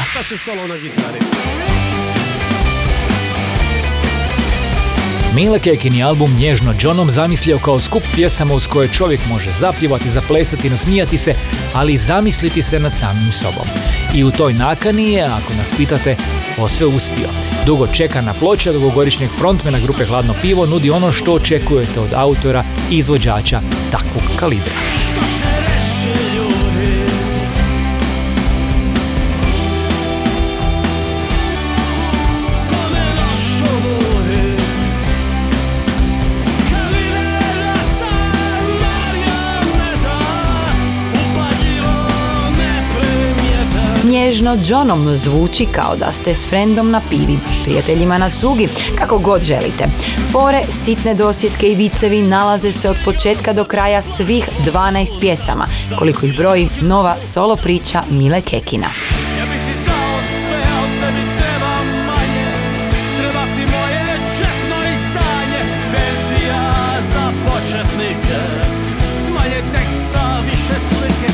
Mile 5.35 5.59
Kekin 5.59 5.95
je 5.95 6.03
album 6.03 6.37
Nježno 6.39 6.75
Johnom 6.81 7.11
zamislio 7.11 7.59
kao 7.59 7.81
skup 7.81 8.03
pjesama 8.15 8.55
uz 8.55 8.67
koje 8.67 8.89
čovjek 8.89 9.21
može 9.29 9.51
zapjevati, 9.53 10.09
zaplesati, 10.09 10.71
nasmijati 10.71 11.19
se, 11.19 11.35
ali 11.75 11.97
zamisliti 11.97 12.63
se 12.63 12.79
nad 12.79 12.93
samim 12.93 13.33
sobom. 13.33 13.67
I 14.15 14.25
u 14.25 14.31
toj 14.31 14.53
nakani 14.53 15.13
je, 15.13 15.23
ako 15.25 15.55
nas 15.59 15.75
pitate, 15.77 16.17
posve 16.57 16.87
uspio. 16.87 17.29
Dugo 17.67 17.87
čekana 17.87 18.35
ploča 18.35 18.73
dugogodišnjeg 18.73 19.31
frontmena 19.39 19.79
grupe 19.79 20.05
Hladno 20.05 20.35
pivo 20.43 20.67
nudi 20.67 20.91
ono 20.91 21.13
što 21.13 21.35
očekujete 21.35 22.01
od 22.01 22.13
autora 22.15 22.65
i 22.91 22.97
izvođača 22.97 23.61
takvog 23.91 24.23
kalibra. 24.37 24.75
Nježno 44.31 44.57
Johnom 44.67 45.17
zvuči 45.17 45.67
kao 45.67 45.97
da 45.97 46.13
ste 46.13 46.35
s 46.35 46.47
frendom 46.47 46.91
na 46.91 47.01
pivi, 47.11 47.39
s 47.55 47.65
prijateljima 47.65 48.19
na 48.19 48.31
cugi, 48.31 48.69
kako 48.99 49.19
god 49.19 49.43
želite. 49.43 49.85
Fore, 50.33 50.63
sitne 50.85 51.15
dosjetke 51.15 51.67
i 51.67 51.75
vicevi 51.75 52.23
nalaze 52.23 52.73
se 52.73 52.91
od 52.91 52.97
početka 53.05 53.53
do 53.53 53.65
kraja 53.65 54.03
svih 54.03 54.49
12 54.73 55.21
pjesama, 55.21 55.67
koliko 55.99 56.27
ih 56.27 56.37
broji 56.37 56.69
nova 56.81 57.21
solo 57.21 57.57
priča 57.57 58.03
Mile 58.11 58.41
Kekina. 58.41 58.91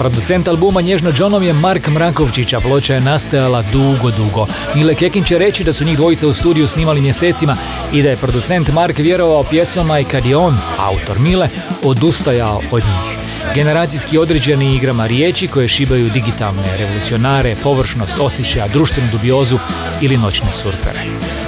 Producent 0.07 0.49
albuma 0.49 0.81
Nježno 0.81 1.13
Johnom 1.19 1.43
je 1.43 1.53
Mark 1.53 1.89
Mrakovčić, 1.89 2.53
a 2.53 2.61
ploča 2.61 2.95
je 2.95 3.01
nastajala 3.01 3.63
dugo, 3.63 4.11
dugo. 4.11 4.47
Mile 4.75 4.95
Kekin 4.95 5.25
će 5.25 5.39
reći 5.39 5.65
da 5.65 5.73
su 5.73 5.85
njih 5.85 5.97
dvojica 5.97 6.27
u 6.27 6.33
studiju 6.33 6.67
snimali 6.67 7.01
mjesecima 7.01 7.57
i 7.93 8.03
da 8.03 8.11
je 8.11 8.17
producent 8.17 8.73
Mark 8.73 8.99
vjerovao 8.99 9.45
pjesmama 9.45 10.01
i 10.01 10.05
kad 10.05 10.27
je 10.27 10.37
on, 10.37 10.59
autor 10.79 11.19
Mile, 11.19 11.49
odustajao 11.83 12.63
od 12.71 12.83
njih. 12.83 13.19
Generacijski 13.55 14.19
određeni 14.19 14.77
igrama 14.77 15.07
riječi 15.07 15.49
koje 15.49 15.69
šibaju 15.69 16.11
digitalne 16.11 16.77
revolucionare, 16.79 17.57
površnost 17.63 18.19
osjećaja, 18.21 18.69
društvenu 18.69 19.09
dubiozu 19.13 19.59
ili 20.01 20.17
noćne 20.17 20.53
surfere. 20.53 21.01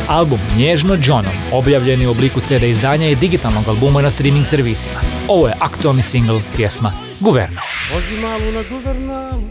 Album 0.09 0.41
Nježno 0.57 0.99
Johnom, 1.03 1.35
objavljen 1.53 2.03
je 2.03 2.09
u 2.09 2.11
obliku 2.11 2.41
CD 2.41 2.63
izdanja 2.63 3.09
i 3.09 3.17
digitalnog 3.17 3.69
albuma 3.69 4.03
na 4.03 4.11
streaming 4.11 4.47
servisima. 4.47 5.01
Ovo 5.29 5.49
je 5.49 5.55
aktualni 5.61 6.03
single 6.03 6.41
pjesma 6.57 7.08
Guverno. 7.21 7.61
Vozi 7.95 8.21
malu 8.23 8.53
na 8.53 8.63
guvernalu 8.71 9.43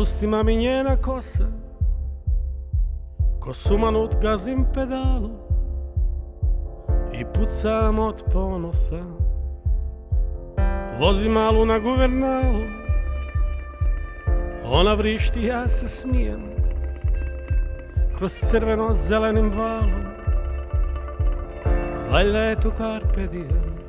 ustima 0.00 0.42
mi 0.42 0.56
njena 0.56 0.96
kosa 0.96 1.44
Ko 3.40 3.54
sumanut 3.54 4.16
gazim 4.22 4.66
pedalu 4.74 5.30
I 7.12 7.24
pucam 7.24 7.98
od 7.98 8.24
ponosa. 8.32 9.02
Vozi 11.00 11.28
malu 11.28 11.66
na 11.66 11.78
guvernalu 11.78 12.64
Ona 14.64 14.94
vrišti, 14.94 15.44
ja 15.44 15.68
se 15.68 15.88
smijem 15.88 16.42
Kroz 18.18 18.32
crveno 18.32 18.88
zelenim 18.92 19.50
valom. 19.50 20.04
Valjda 22.10 22.38
je 22.38 22.60
tu 22.60 22.72
carpe 22.78 23.26
diem 23.26 23.81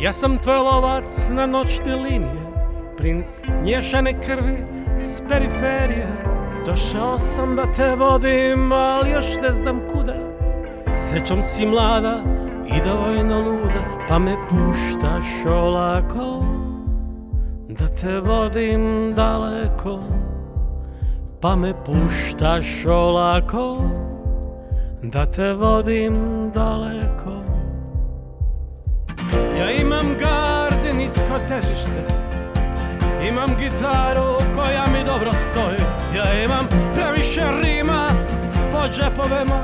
ja 0.00 0.12
sam 0.12 0.38
tvoj 0.38 0.56
lovac 0.56 1.28
na 1.30 1.46
noćne 1.46 1.96
linije 1.96 2.50
Princ 2.96 3.26
nješane 3.64 4.20
krvi 4.20 4.64
s 4.98 5.22
periferije. 5.28 6.06
Došao 6.66 7.18
sam 7.18 7.56
da 7.56 7.72
te 7.76 7.94
vodim, 7.94 8.72
ali 8.72 9.10
još 9.10 9.26
ne 9.42 9.50
znam 9.50 9.80
kuda. 9.92 10.14
Srećom 10.94 11.42
si 11.42 11.66
mlada 11.66 12.22
i 12.66 12.88
dovoljno 12.88 13.38
luda 13.38 14.06
Pa 14.08 14.18
me 14.18 14.34
puštaš 14.48 15.46
olako. 15.46 16.44
Da 17.68 17.88
te 17.88 18.20
vodim 18.20 19.12
daleko 19.16 19.98
Pa 21.40 21.56
me 21.56 21.72
puštaš 21.84 22.86
olako. 22.86 23.78
Da 25.02 25.26
te 25.26 25.54
vodim 25.54 26.14
daleko 26.54 27.39
ja 29.58 29.70
imam 29.70 30.16
gardinijsko 30.18 31.38
težište. 31.48 32.02
Imam 33.28 33.50
gitaru 33.58 34.36
koja 34.56 34.84
mi 34.92 35.04
dobro 35.04 35.32
stoji. 35.32 35.80
Ja 36.16 36.42
imam 36.44 36.66
previše 36.94 37.42
rima 37.62 38.08
po 38.72 38.78
džepovima 38.88 39.60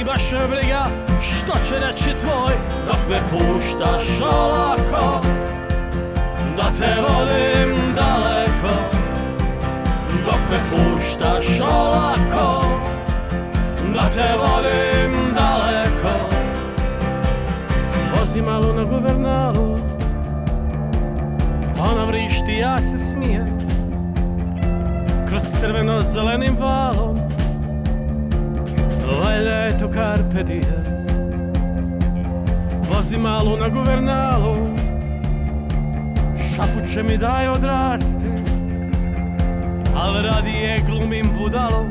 I 0.00 0.04
baš 0.04 0.32
me 0.32 0.48
briga 0.48 0.86
što 1.20 1.52
će 1.68 1.74
reći 1.86 2.20
tvoj. 2.20 2.54
Dok 2.86 2.98
me 3.10 3.20
puštaš 3.30 4.02
olako 4.22 5.20
Da 6.56 6.70
te 6.78 7.00
vodim 7.00 7.76
daleko. 7.94 8.74
Dok 10.24 10.40
me 10.50 10.58
puštaš 10.70 11.60
olako 11.60 12.64
Da 13.94 14.10
te 14.10 14.28
vodim 14.38 15.29
Vozi 18.30 18.42
malo 18.42 18.72
na 18.72 18.84
guvernalu 18.84 19.76
Ona 21.90 22.04
vrišti, 22.04 22.52
ja 22.52 22.80
se 22.80 22.98
smijem. 22.98 23.58
Kroz 25.28 25.42
crveno 25.42 26.00
zelenim 26.00 26.56
valom 26.60 27.18
Valjda 29.22 29.50
je 29.50 29.78
to 29.78 29.88
carpe 29.88 30.42
diem. 30.42 31.06
Vozi 32.88 33.18
malu 33.18 33.56
na 33.56 33.68
guvernalu 33.68 34.56
Šapuće 36.54 37.02
mi 37.02 37.18
daj 37.18 37.48
odrasti 37.48 38.30
Al 39.96 40.14
radije 40.22 40.82
glumim 40.86 41.30
budalu 41.38 41.84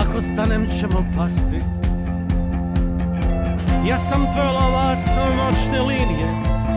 Ako 0.00 0.20
stanem 0.20 0.68
ćemo 0.80 1.06
pasti 1.16 1.77
ja 3.86 3.98
sam 3.98 4.26
tvoj 4.32 4.46
lovac 4.46 5.04
noćne 5.36 5.80
linije 5.80 6.28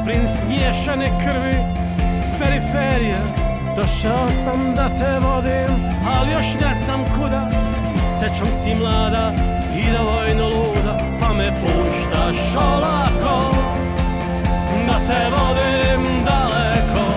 Princ 0.05 0.29
miješane 0.47 1.07
krvi 1.23 1.57
s 2.09 2.39
periferije. 2.39 3.17
Došao 3.75 4.31
sam 4.43 4.75
da 4.75 4.89
te 4.89 5.19
vodim, 5.27 5.85
ali 6.15 6.31
još 6.31 6.45
ne 6.61 6.73
znam 6.73 7.03
kuda. 7.05 7.49
Srećom 8.19 8.47
si 8.53 8.75
mlada 8.75 9.33
i 9.75 9.83
dovoljno 9.97 10.47
luda 10.49 10.99
Pa 11.19 11.33
me 11.33 11.51
puštaš 11.51 12.55
olako. 12.55 13.55
Da 14.87 14.99
te 15.07 15.29
vodim 15.31 16.23
daleko 16.25 17.13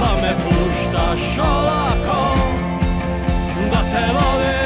Pa 0.00 0.20
me 0.22 0.34
puštaš 0.44 1.38
olako. 1.38 2.36
Da 3.70 3.82
te 3.90 4.06
vodim 4.12 4.65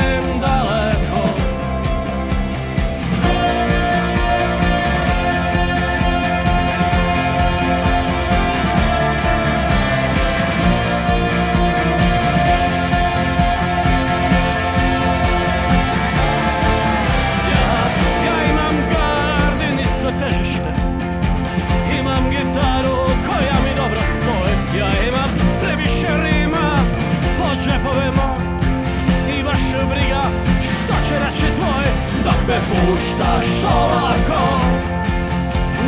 me 32.50 32.60
puštaš 32.70 33.46
olako 33.64 34.60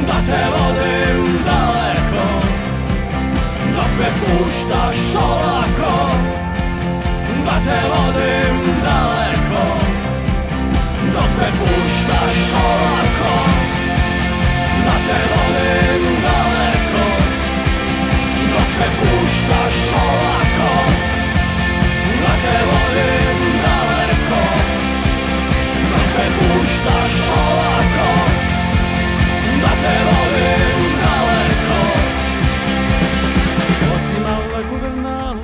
Da 0.07 0.19
te 0.27 0.43
vodim 0.55 1.39
daleko. 1.47 2.27
Dok 3.75 3.93
me 3.99 4.11
puštaš 4.21 4.97
olako 5.15 5.95
Da 7.47 7.57
te 7.65 7.79
vodim 7.91 8.61
daleko. 8.85 9.65
Dok 11.15 11.31
me 11.39 11.49
puštaš 11.59 12.39
olako 12.65 13.35
Da 14.87 14.97
te 15.07 15.19
vodim 15.33 16.05
daleko. 16.27 17.05
Dok 18.53 18.71
me 18.79 18.89
puštaš 18.99 19.93
olako 19.93 20.73
Da 22.23 22.33
te 22.43 22.57
vodim 22.69 23.61
daleko 23.65 24.62
puštaš 26.43 27.31
olako 27.31 28.09
Da 29.63 29.69
te 29.83 29.95
vodim 30.05 30.93
daleko 31.03 31.81
Osim 33.95 34.23
na 34.23 34.63
guvernalu 34.71 35.43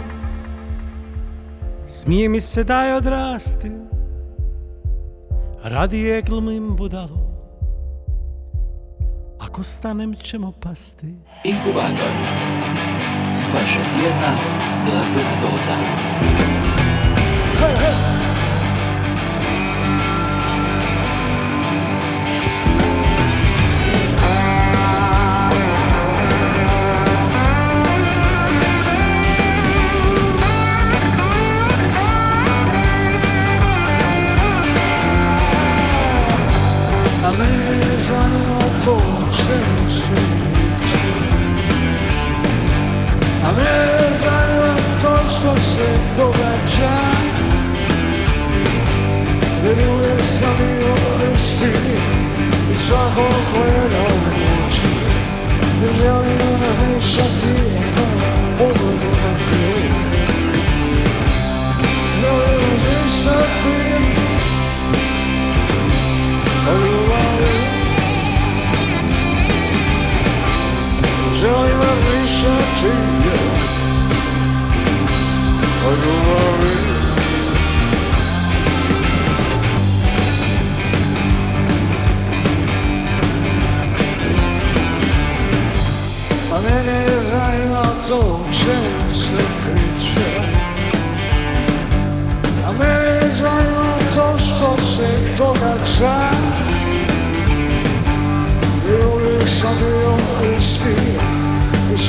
Smije 1.86 2.28
mi 2.28 2.40
se 2.40 2.64
daj 2.64 2.92
odrasti 2.92 3.70
Radije 5.64 6.22
glumim 6.22 6.76
budalu 6.76 7.18
Ako 9.40 9.62
stanem 9.62 10.14
ćemo 10.14 10.52
pasti 10.52 11.14
Inkubator. 11.44 12.12
Vaša 13.54 13.80
tjedna 13.94 14.36
glazbena 14.86 15.30
doza. 15.42 15.76
svakog 17.78 18.17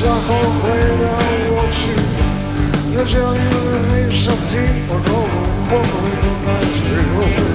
I 0.00 0.02
svakog 0.02 0.52
gleda 0.64 1.18
u 1.50 1.54
oči. 1.54 2.00
Ne 2.96 3.06
želim 3.06 3.50
razmišljati 3.72 4.58
o 4.90 4.94
novom 4.94 5.68
pogledu 5.70 6.32
na 6.46 6.58
život 6.60 7.50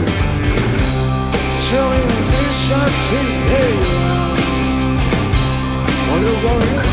Želim 1.72 2.08
razmišljati, 2.10 3.30
hej, 3.50 3.74
o 6.14 6.18
ljubavi 6.18 6.86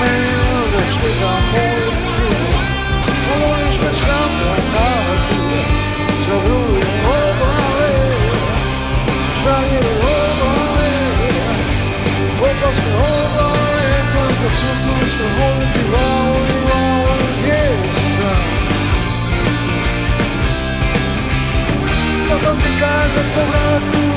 Meni 0.00 0.30
ne 0.36 0.48
možeš 0.54 0.94
ti 1.00 1.10
zamoliti 1.20 2.26
A 3.30 3.38
možeš 3.40 3.76
me 3.82 3.90
sam 4.00 4.30
zakavati 4.40 5.36
Za 6.26 6.36
druge 6.44 6.86
obave 7.18 7.94
Za 9.44 9.56
nje 9.70 9.80
obave 10.00 10.90
Koliko 12.38 12.68
se 12.80 12.90
obave 12.94 14.04
Koliko 14.12 14.48
čutno 14.60 15.08
ću 15.16 15.24
voliti 15.38 15.80
glavu 15.90 16.36
i 16.46 16.66
glavu 16.66 17.16
Vječna 17.44 18.32
Kako 22.28 22.56
ti 22.56 22.70
kaže 22.80 23.22
po 23.34 23.40
vratu 23.50 23.96
njemu 23.98 24.15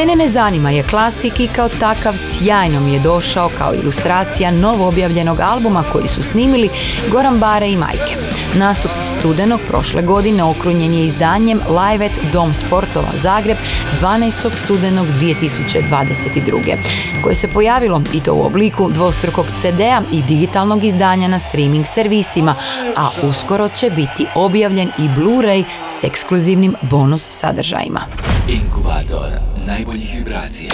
Mene 0.00 0.16
ne 0.16 0.28
zanima 0.28 0.70
je 0.70 0.82
klasik 0.82 1.40
i 1.40 1.48
kao 1.56 1.68
takav 1.68 2.14
sjajno 2.16 2.80
mi 2.80 2.92
je 2.92 3.00
došao 3.00 3.50
kao 3.58 3.74
ilustracija 3.74 4.50
novo 4.50 4.88
objavljenog 4.88 5.40
albuma 5.40 5.84
koji 5.92 6.08
su 6.08 6.22
snimili 6.22 6.68
Goran 7.12 7.38
Bare 7.38 7.70
i 7.70 7.76
Majke. 7.76 8.16
Nastup 8.58 8.90
studenog 9.18 9.60
prošle 9.68 10.02
godine 10.02 10.44
okrunjen 10.44 10.94
je 10.94 11.06
izdanjem 11.06 11.60
Live 11.68 12.06
at 12.06 12.18
Dom 12.32 12.54
Sportova 12.54 13.08
Zagreb 13.22 13.56
12. 14.00 14.64
studenog 14.64 15.06
2022. 15.06 16.76
koje 17.22 17.34
se 17.34 17.48
pojavilo 17.48 18.02
i 18.12 18.20
to 18.20 18.34
u 18.34 18.46
obliku 18.46 18.90
dvostrukog 18.90 19.46
CD-a 19.60 20.02
i 20.12 20.22
digitalnog 20.22 20.84
izdanja 20.84 21.28
na 21.28 21.38
streaming 21.38 21.86
servisima, 21.86 22.54
a 22.96 23.08
uskoro 23.22 23.68
će 23.68 23.90
biti 23.90 24.26
objavljen 24.34 24.88
i 24.98 25.02
Blu-ray 25.02 25.64
s 25.88 26.04
ekskluzivnim 26.04 26.74
bonus 26.82 27.30
sadržajima. 27.30 28.29
Inkubator 28.50 29.28
najboljih 29.66 30.14
vibracija. 30.14 30.70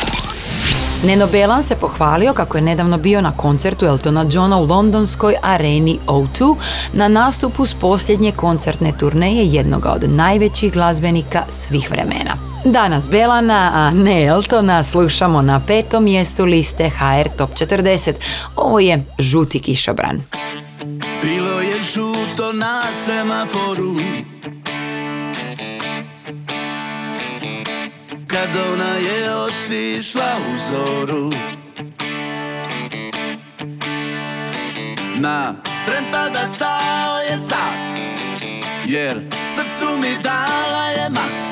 Neno 1.04 1.26
Belan 1.26 1.62
se 1.62 1.76
pohvalio 1.76 2.32
kako 2.32 2.58
je 2.58 2.62
nedavno 2.62 2.98
bio 2.98 3.20
na 3.20 3.32
koncertu 3.32 3.86
Eltona 3.86 4.24
Johna 4.30 4.56
u 4.56 4.66
londonskoj 4.66 5.34
areni 5.42 5.98
O2 6.06 6.56
na 6.92 7.08
nastupu 7.08 7.66
s 7.66 7.74
posljednje 7.74 8.32
koncertne 8.32 8.92
turneje 9.00 9.46
jednoga 9.46 9.90
od 9.90 10.10
najvećih 10.10 10.72
glazbenika 10.72 11.42
svih 11.50 11.90
vremena. 11.90 12.36
Danas 12.64 13.10
Belana, 13.10 13.70
a 13.74 13.90
ne 13.90 14.24
Eltona, 14.24 14.82
slušamo 14.82 15.42
na 15.42 15.60
petom 15.66 16.04
mjestu 16.04 16.44
liste 16.44 16.88
HR 16.88 17.28
Top 17.38 17.50
40. 17.50 18.12
Ovo 18.56 18.80
je 18.80 19.04
Žuti 19.18 19.60
kišobran. 19.60 20.22
Bilo 21.22 21.60
je 21.60 21.82
žuto 21.82 22.52
na 22.52 22.82
semaforu 22.92 23.96
Kad 28.36 28.56
ona 28.72 28.94
je 28.94 29.34
otišla 29.34 30.36
u 30.54 30.58
zoru 30.58 31.30
Na 35.18 35.54
tren 35.86 36.04
tada 36.10 36.46
stao 36.46 37.18
je 37.30 37.38
sat 37.38 37.90
Jer 38.86 39.30
srcu 39.54 39.98
mi 39.98 40.22
dala 40.22 40.86
je 40.86 41.10
mat. 41.10 41.42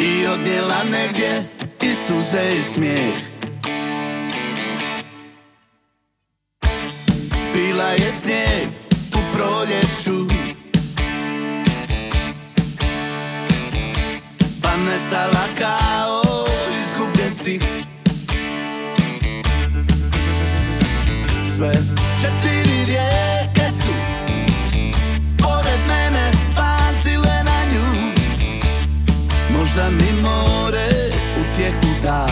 I 0.00 0.26
odnijela 0.26 0.84
negdje 0.84 1.48
i 1.82 1.94
suze 1.94 2.58
i 2.58 2.62
smijeh. 2.62 3.18
Bila 7.54 7.88
je 7.88 8.12
snijeg 8.12 8.68
u 9.14 9.32
proljeću 9.32 10.35
nestala 14.86 15.46
kao 15.58 16.22
izgubljen 16.82 17.30
stih. 17.30 17.62
Sve 21.56 21.72
četiri 22.20 22.84
rijeke 22.86 23.70
su 23.70 23.90
Pored 25.38 25.80
mene 25.88 26.30
pazile 26.56 27.44
na 27.44 27.64
nju. 27.72 28.12
Možda 29.58 29.90
mi 29.90 30.22
more 30.22 30.88
utjehu 31.40 32.02
da. 32.02 32.26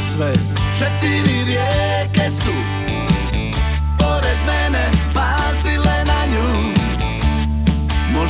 Sve 0.00 0.32
četiri 0.78 1.44
rijeke 1.44 2.30
su 2.30 2.79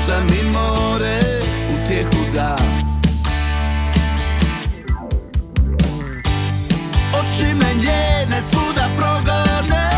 Možda 0.00 0.20
mi 0.20 0.50
more 0.50 1.20
utjehu 1.74 2.32
da. 2.34 2.56
Oči 7.20 7.54
me 7.54 7.74
njene 7.74 8.42
svuda 8.42 8.90
progone 8.96 9.89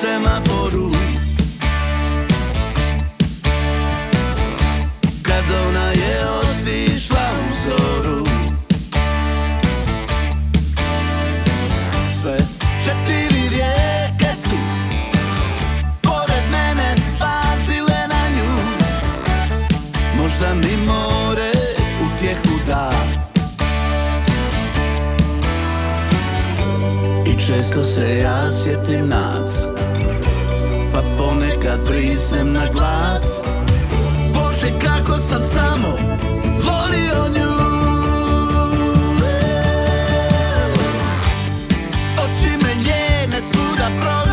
semaforu. 0.00 0.90
Kad 5.22 5.44
ona 5.68 5.88
je 5.88 6.26
otišla 6.28 7.30
u 7.50 7.54
zoru 7.64 8.26
Sve 12.08 12.36
četiri 12.84 13.48
rijeke 13.48 14.34
su 14.34 14.56
Pored 16.02 16.50
mene 16.50 16.94
pazile 17.18 18.08
na 18.08 18.28
nju. 18.28 18.62
Možda 20.22 20.54
mi 20.54 20.76
more 20.86 21.52
utjehu 22.06 22.58
da. 22.66 22.92
I 27.26 27.46
često 27.46 27.82
se 27.82 28.18
ja 28.22 28.52
sjetim 28.52 29.08
nas 29.08 29.75
ponekad 31.18 31.80
prisnem 31.86 32.52
na 32.52 32.68
glas. 32.72 33.40
Bože 34.34 34.70
kako 34.84 35.20
sam 35.20 35.42
samo 35.42 35.88
volio 36.44 37.28
nju. 37.34 37.54
Oči 42.24 42.50
me 42.50 42.74
njene 42.84 43.42
svuda 43.42 43.90
progone 44.00 44.25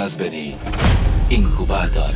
Glazbeni 0.00 0.56
inkubator. 1.28 2.08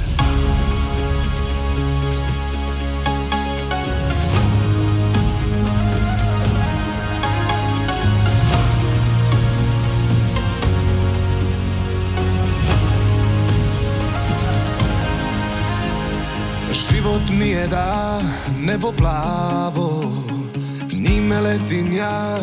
Život 16.72 17.28
mi 17.36 17.48
je 17.48 17.68
da 17.68 18.22
nebo 18.60 18.92
plavo 18.92 20.04
Njime 20.88 21.40
letim 21.40 21.92
ja 21.92 22.40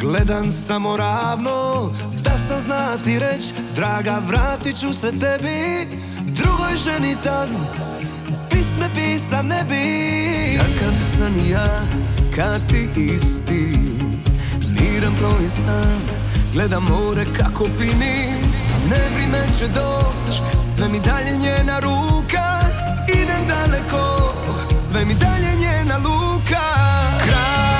Gledam 0.00 0.52
samo 0.52 0.96
ravno 0.96 1.90
Da 2.24 2.38
sam 2.38 2.60
znati 2.60 3.18
reć 3.18 3.52
Draga 3.74 4.22
vratit 4.26 4.80
ću 4.80 4.92
se 4.92 5.12
tebi 5.18 5.88
Drugoj 6.26 6.76
ženi 6.76 7.16
tad. 7.22 7.48
Pisme 8.50 8.90
pisa 8.94 9.42
ne 9.42 9.64
bi. 9.68 10.58
Kakav 10.58 10.94
sam 10.94 11.50
ja, 11.50 11.80
kad 12.36 12.68
ti 12.68 12.88
isti? 13.14 13.72
Miran 14.68 15.14
plovi 15.18 15.50
sam, 15.50 16.00
gledam 16.52 16.84
more 16.84 17.26
kako 17.38 17.64
pini. 17.78 18.30
Ne 18.90 19.00
vrime 19.14 19.46
će 19.58 19.66
doć, 19.66 20.40
sve 20.74 20.88
mi 20.88 21.00
dalje 21.00 21.38
njena 21.38 21.78
ruka. 21.78 22.60
Idem 23.08 23.46
daleko, 23.48 24.34
sve 24.88 25.04
mi 25.04 25.14
dalje 25.14 25.56
njena 25.60 25.96
luka. 25.96 26.66
Kralj, 27.18 27.75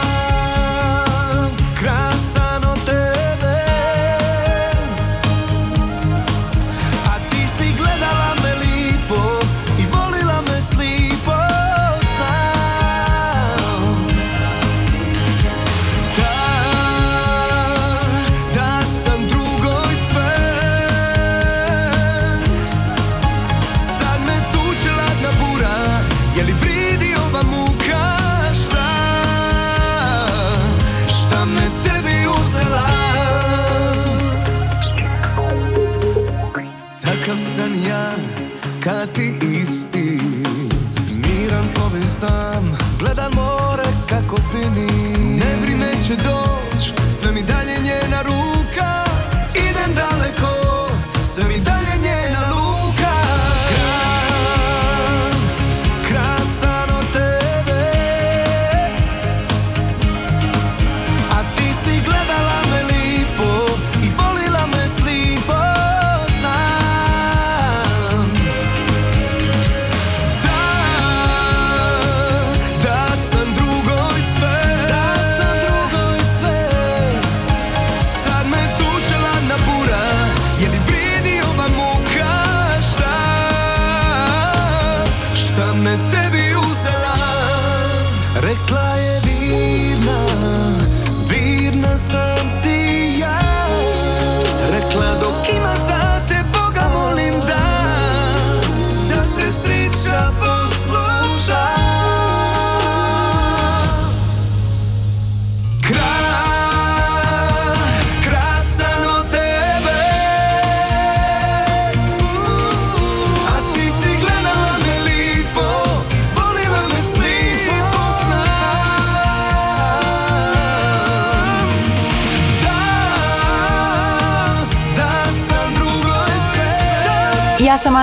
Ne 46.09 46.46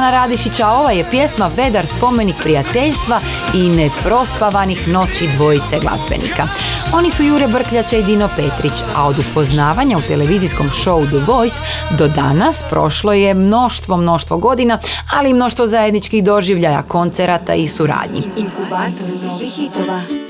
sve 0.03 0.11
Ja 0.11 0.11
sam 0.11 0.11
Ana 0.11 0.11
Radišić, 0.11 0.59
a 0.59 0.71
ova 0.71 0.91
je 0.91 1.05
pjesma 1.11 1.51
Vedar 1.55 1.87
spomenik 1.87 2.35
prijateljstva 2.43 3.19
i 3.53 3.69
neprospavanih 3.69 4.87
noći 4.87 5.27
dvojice 5.35 5.79
glazbenika. 5.81 6.47
Oni 6.93 7.11
su 7.11 7.23
Jure 7.23 7.47
Brkljača 7.47 7.97
i 7.97 8.03
Dino 8.03 8.29
Petrić, 8.35 8.83
a 8.95 9.07
od 9.07 9.19
upoznavanja 9.19 9.97
u 9.97 10.01
televizijskom 10.01 10.69
show 10.69 11.07
The 11.07 11.31
Voice 11.31 11.55
do 11.97 12.07
danas 12.07 12.63
prošlo 12.69 13.13
je 13.13 13.33
mnoštvo, 13.33 13.97
mnoštvo 13.97 14.37
godina, 14.37 14.79
ali 15.13 15.29
i 15.29 15.33
mnoštvo 15.33 15.65
zajedničkih 15.65 16.23
doživljaja, 16.23 16.81
koncerata 16.81 17.53
i 17.53 17.67
suradnji. 17.67 18.21
Inkubator 18.37 19.09
novih 19.23 19.53
hitova. 19.53 20.22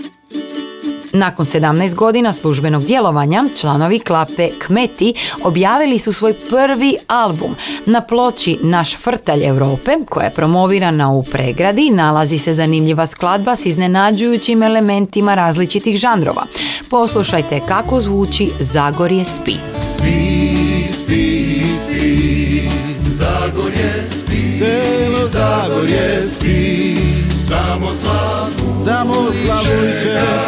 Nakon 1.13 1.45
17 1.45 1.95
godina 1.95 2.33
službenog 2.33 2.85
djelovanja, 2.85 3.43
članovi 3.61 3.99
klape 3.99 4.49
Kmeti 4.65 5.13
objavili 5.43 5.99
su 5.99 6.13
svoj 6.13 6.33
prvi 6.49 6.95
album. 7.07 7.55
Na 7.85 8.01
ploči 8.01 8.59
Naš 8.61 8.97
frtalj 8.97 9.45
Europe, 9.45 9.91
koja 10.09 10.23
je 10.23 10.33
promovirana 10.33 11.11
u 11.11 11.23
pregradi, 11.23 11.89
nalazi 11.89 12.37
se 12.37 12.53
zanimljiva 12.53 13.07
skladba 13.07 13.55
s 13.55 13.65
iznenađujućim 13.65 14.63
elementima 14.63 15.35
različitih 15.35 15.97
žanrova. 15.97 16.45
Poslušajte 16.89 17.59
kako 17.67 17.99
zvuči 17.99 18.51
Zagorje 18.59 19.25
spi. 19.25 19.55
Spi, 19.79 20.91
spi, 20.91 21.61
spi, 21.83 22.69
Zagorje 23.03 24.03
spi, 24.09 24.57
Celo 24.57 25.25
Zagorje 25.25 26.25
spi, 26.27 26.95
samo 27.35 27.93
slavu, 27.93 28.85
samo 28.85 29.13
kad 29.13 30.42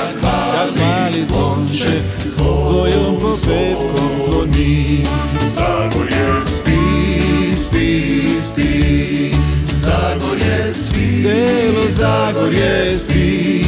zvonče, 1.67 2.01
svojom 2.35 3.15
popevkom 3.21 4.11
zvoni. 4.25 5.05
Zagorje 5.47 6.45
spi, 6.45 7.55
spi, 7.55 8.41
spi, 8.41 9.31
Zagorje 9.73 10.73
spi, 10.73 11.21
Celo 11.21 11.85
Zagorje 11.89 12.97
spi, 12.97 13.63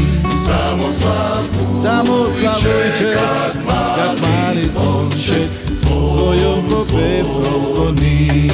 samo 0.46 0.92
slavu, 0.92 1.82
samo 1.84 2.26
slavujče, 2.40 3.18
kad 3.18 4.22
mali 4.22 4.62
zvonče, 4.62 5.48
svojom 5.72 6.64
popevkom 6.70 7.66
zvoni. 7.76 8.52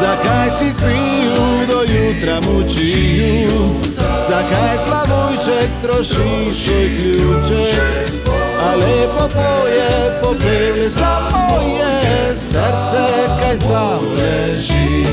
Zakaj 0.00 0.48
si 0.58 0.70
spiju 0.70 1.36
do 1.36 1.45
jutra 1.88 2.40
mučiju, 2.40 3.80
zakaj 4.28 4.76
slavujček 4.86 5.70
troši 5.82 6.12
svoj 6.52 6.90
ključek, 6.96 8.28
a 8.62 8.74
lepo 8.74 9.28
poje, 9.34 10.20
popevlje 10.22 10.88
za 10.88 11.20
moje 11.30 12.36
srce, 12.36 13.06
kaj 13.40 13.56
samo 13.56 14.00
leži. 14.12 15.06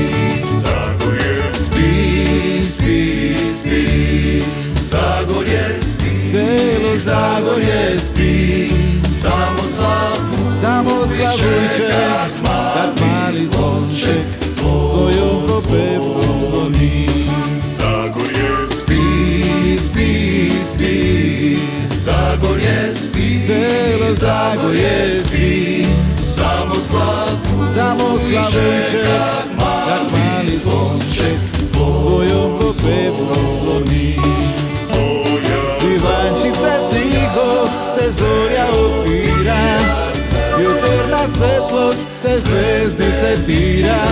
Zagorje 0.52 1.42
spi, 1.52 2.62
spi, 2.66 3.34
spi, 3.48 4.42
Zagorje 4.80 5.68
spi, 5.82 6.30
Celo 6.30 6.96
Zagorje 6.96 7.98
spi, 7.98 8.68
samo 9.20 9.68
slavu, 9.76 10.52
samo 10.60 11.06
slavujček, 11.06 11.92
kad 11.92 13.00
mali 13.00 13.44
zvonček, 13.44 14.26
svojom 14.56 15.33
Celo 23.46 24.14
Zagorje 24.14 25.20
spi, 25.20 25.84
samo 26.22 26.74
slavu, 26.74 27.74
samo 27.74 28.18
slavujček, 28.18 29.06
kad 29.06 30.12
mali 30.12 30.56
zvonček, 30.56 31.38
svojom 31.72 32.58
popevkom 32.58 33.58
zvoni. 33.60 34.16
Ivančice 35.84 36.72
tiho 36.90 37.66
se 37.94 38.10
zorja 38.10 38.66
opira, 38.66 39.78
jutarna 40.62 41.24
svetlost 41.36 42.06
se 42.22 42.38
zvezdice 42.38 43.44
tira, 43.46 44.04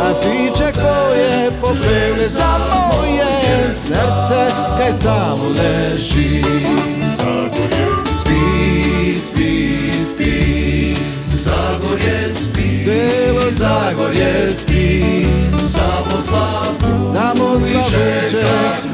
a 0.00 0.14
ptiček 0.14 0.74
poje 0.74 1.50
popevne 1.60 2.28
za 2.28 2.58
moje 2.58 3.72
srce, 3.72 4.54
kaj 4.78 4.92
samo 5.02 5.48
leži. 5.48 6.42
Zagorje 7.16 7.93
spi, 9.24 9.90
spi, 10.00 10.96
Zagorje 11.32 12.34
spi, 12.34 12.84
Celo 12.84 13.50
Zagorje 13.50 14.52
spi, 14.52 15.04
samo 15.58 16.22
slavu, 16.28 17.14
samo 17.14 17.58
kad 18.30 18.93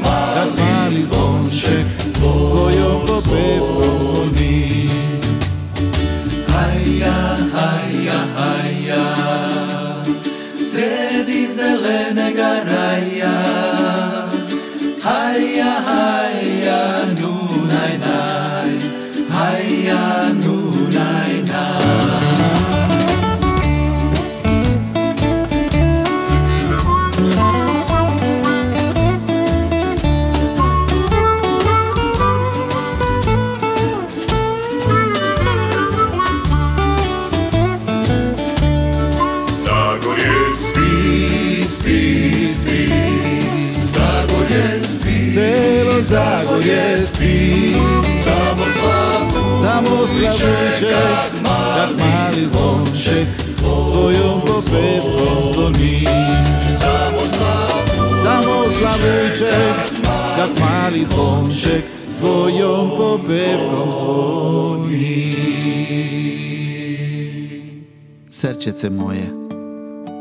Srčece 68.61 68.89
moje, 68.89 69.29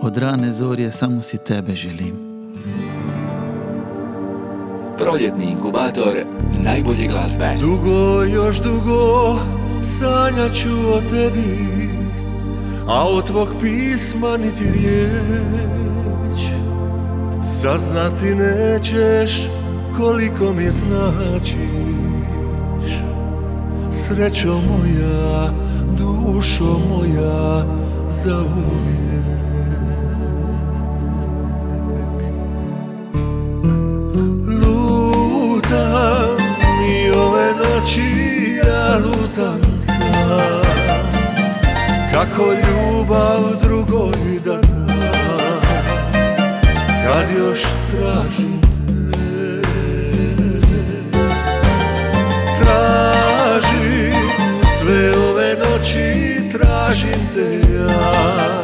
od 0.02 0.16
rane 0.16 0.52
zorje 0.52 0.90
samo 0.90 1.22
si 1.22 1.38
tebe 1.38 1.74
želim. 1.74 2.14
Proljetni 4.98 5.44
inkubator 5.44 6.24
najbolje 6.64 7.06
glazbe. 7.08 7.56
Dugo, 7.60 8.22
još 8.22 8.60
dugo 8.60 9.38
sanjat 9.82 10.52
ću 10.52 10.68
o 10.68 11.00
tebi, 11.10 11.88
a 12.88 13.04
od 13.08 13.26
tvog 13.26 13.48
pisma 13.60 14.36
niti 14.36 14.64
riječ. 14.64 16.40
Saznati 17.60 18.34
nećeš 18.34 19.46
koliko 19.96 20.52
mi 20.52 20.64
značiš, 20.64 21.56
srećo 23.90 24.52
moja, 24.52 25.52
dušo 25.98 26.78
moja, 26.88 27.79
za 28.10 28.36
uvijek. 28.38 29.00
Lutam 34.46 36.36
i 36.88 37.10
ove 37.10 37.52
noći 37.54 38.30
ja 38.66 38.98
lutam 38.98 39.76
sam 39.76 40.62
Kako 42.12 42.42
ljubav 42.42 43.40
drugoj 43.62 44.38
da 44.44 44.52
dam 44.52 45.60
Kad 47.04 47.36
još 47.38 47.62
tražim 47.62 48.49
tražim 56.90 57.28
te 57.34 57.74
ja. 57.74 58.62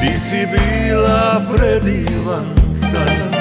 Ti 0.00 0.18
si 0.18 0.46
bila 0.46 1.42
predivan 1.54 2.46
san 2.72 3.32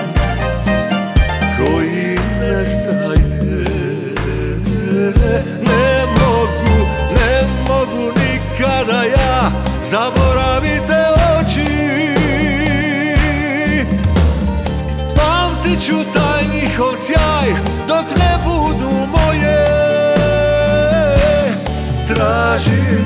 koji 1.57 2.15
nestaje 2.41 3.65
Ne 5.61 6.05
mogu, 6.05 6.87
ne 7.15 7.43
mogu 7.67 8.11
nikada 8.19 9.03
ja 9.03 9.51
zaboravite 9.91 11.05
oči. 11.39 11.73
Pamtit 15.15 15.85
ću 15.85 15.95
taj 16.13 16.43
njihov 16.53 16.93
sjaj 16.95 17.49
dok 17.87 18.05
ne 18.19 18.32
Tražim 22.53 23.05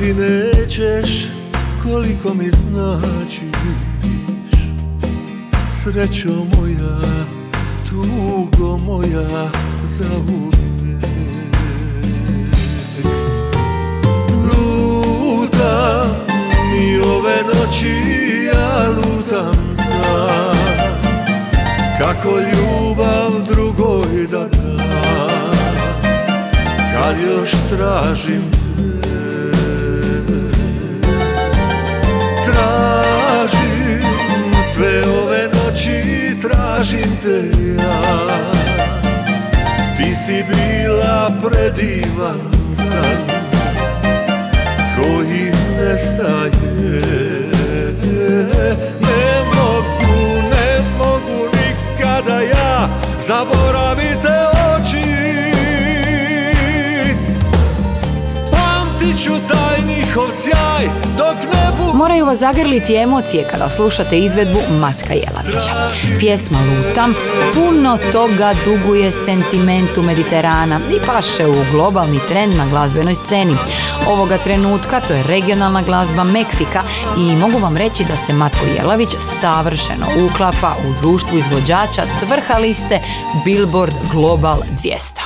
Saznati 0.00 0.14
nećeš 0.14 1.26
koliko 1.82 2.34
mi 2.34 2.50
značiš 2.50 3.60
Srećo 5.68 6.28
moja, 6.28 6.98
tugo 7.88 8.78
moja 8.78 9.50
za 9.84 10.10
Lutam 14.44 16.10
i 16.80 17.00
ove 17.00 17.42
noći 17.54 17.94
ja 18.54 18.88
lutam 18.88 19.76
sam 19.76 20.56
Kako 21.98 22.28
ljubav 22.28 23.30
drugoj 23.48 24.26
da 24.30 24.48
dam. 24.48 24.78
Kad 26.92 27.16
još 27.20 27.50
tražim 27.70 28.69
Tražim 32.60 34.52
sve 34.74 35.02
ove 35.22 35.48
noći 35.48 36.36
tražim 36.42 37.16
te 37.22 37.42
ja. 37.82 38.26
Ti 39.96 40.14
si 40.16 40.44
bila 40.48 41.30
predivan 41.42 42.40
san 42.76 43.40
koji 44.96 45.52
nestaje 45.78 47.00
Ne 49.00 49.42
mogu, 49.54 50.42
ne 50.50 50.80
mogu 50.98 51.48
nikada 51.52 52.40
ja 52.40 52.88
zaboravite 53.26 54.34
oči. 54.74 55.10
Pamtit 58.50 59.24
ću 59.24 59.32
taj 59.48 59.78
njihov 59.96 60.28
sjaj 60.32 60.84
dok 61.18 61.36
ne 61.52 61.59
Moraju 61.94 62.26
vas 62.26 62.38
zagrliti 62.38 62.96
emocije 62.96 63.48
kada 63.52 63.68
slušate 63.68 64.18
izvedbu 64.18 64.58
Matka 64.80 65.14
Jelavića. 65.14 65.90
Pjesma 66.18 66.58
Lutam 66.58 67.14
puno 67.54 67.98
toga 68.12 68.54
duguje 68.64 69.12
sentimentu 69.12 70.02
Mediterana 70.02 70.80
i 70.90 71.06
paše 71.06 71.46
u 71.46 71.54
globalni 71.72 72.18
trend 72.28 72.56
na 72.56 72.66
glazbenoj 72.66 73.14
sceni. 73.14 73.54
Ovoga 74.08 74.38
trenutka 74.38 75.00
to 75.00 75.12
je 75.12 75.22
regionalna 75.22 75.82
glazba 75.82 76.24
Meksika 76.24 76.82
i 77.18 77.36
mogu 77.36 77.58
vam 77.58 77.76
reći 77.76 78.04
da 78.04 78.16
se 78.16 78.32
Matko 78.32 78.66
Jelavić 78.76 79.08
savršeno 79.40 80.06
uklapa 80.26 80.74
u 80.88 81.00
društvu 81.02 81.38
izvođača 81.38 82.02
s 82.02 82.30
vrha 82.30 82.58
liste 82.58 83.00
Billboard 83.44 83.94
Global 84.12 84.58
200. 84.82 85.20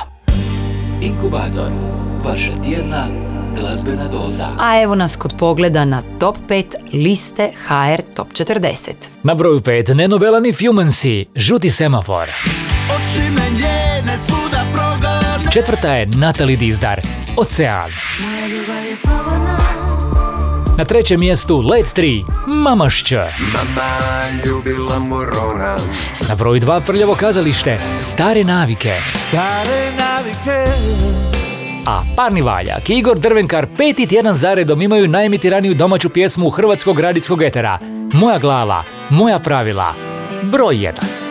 Inkubator, 1.01 1.71
vaša 2.25 2.51
tjedna 2.63 3.24
glazbena 3.55 4.07
doza. 4.07 4.49
A 4.59 4.81
evo 4.81 4.95
nas 4.95 5.15
kod 5.15 5.33
pogleda 5.37 5.85
na 5.85 6.01
top 6.19 6.35
5 6.49 6.63
liste 6.93 7.51
HR 7.67 8.01
Top 8.15 8.27
40. 8.33 8.91
Na 9.23 9.33
broju 9.33 9.59
5 9.59 9.93
nenovelani 9.93 10.53
Fumansi, 10.53 11.25
Žuti 11.35 11.69
semafor. 11.69 12.29
Oči 12.95 13.21
me 13.21 13.59
njene 13.59 14.17
svuda 14.17 14.65
Četvrta 15.55 15.93
je 15.93 16.05
Natalie 16.05 16.57
Dizdar, 16.57 17.01
Ocean. 17.37 17.91
Moja 18.21 18.47
ljubav 18.47 18.85
je 18.85 18.95
slobodna 18.95 19.57
Na 20.77 20.85
trećem 20.85 21.19
mjestu 21.19 21.59
Let 21.59 21.85
3, 21.95 22.25
Mamašća. 22.47 23.27
Mama 23.53 23.97
ljubila 24.45 24.99
morona 24.99 25.75
Na 26.29 26.35
broju 26.35 26.61
2 26.61 26.81
Prljavo 26.85 27.15
kazalište, 27.15 27.77
Stare 27.99 28.43
navike. 28.43 28.97
Stare 29.27 29.91
navike 29.97 31.34
A 31.85 32.01
Parni 32.15 32.41
Valjak 32.41 32.89
i 32.89 32.93
Igor 32.93 33.19
Drvenkar 33.19 33.67
peti 33.77 34.07
tjedan 34.07 34.33
zaredom 34.33 34.81
imaju 34.81 35.07
najemitiraniju 35.07 35.73
domaću 35.73 36.09
pjesmu 36.09 36.49
hrvatskog 36.49 36.99
radijskog 36.99 37.43
etera. 37.43 37.79
Moja 38.13 38.39
glava, 38.39 38.83
moja 39.09 39.39
pravila. 39.39 39.93
Broj 40.43 40.75
1. 40.75 41.24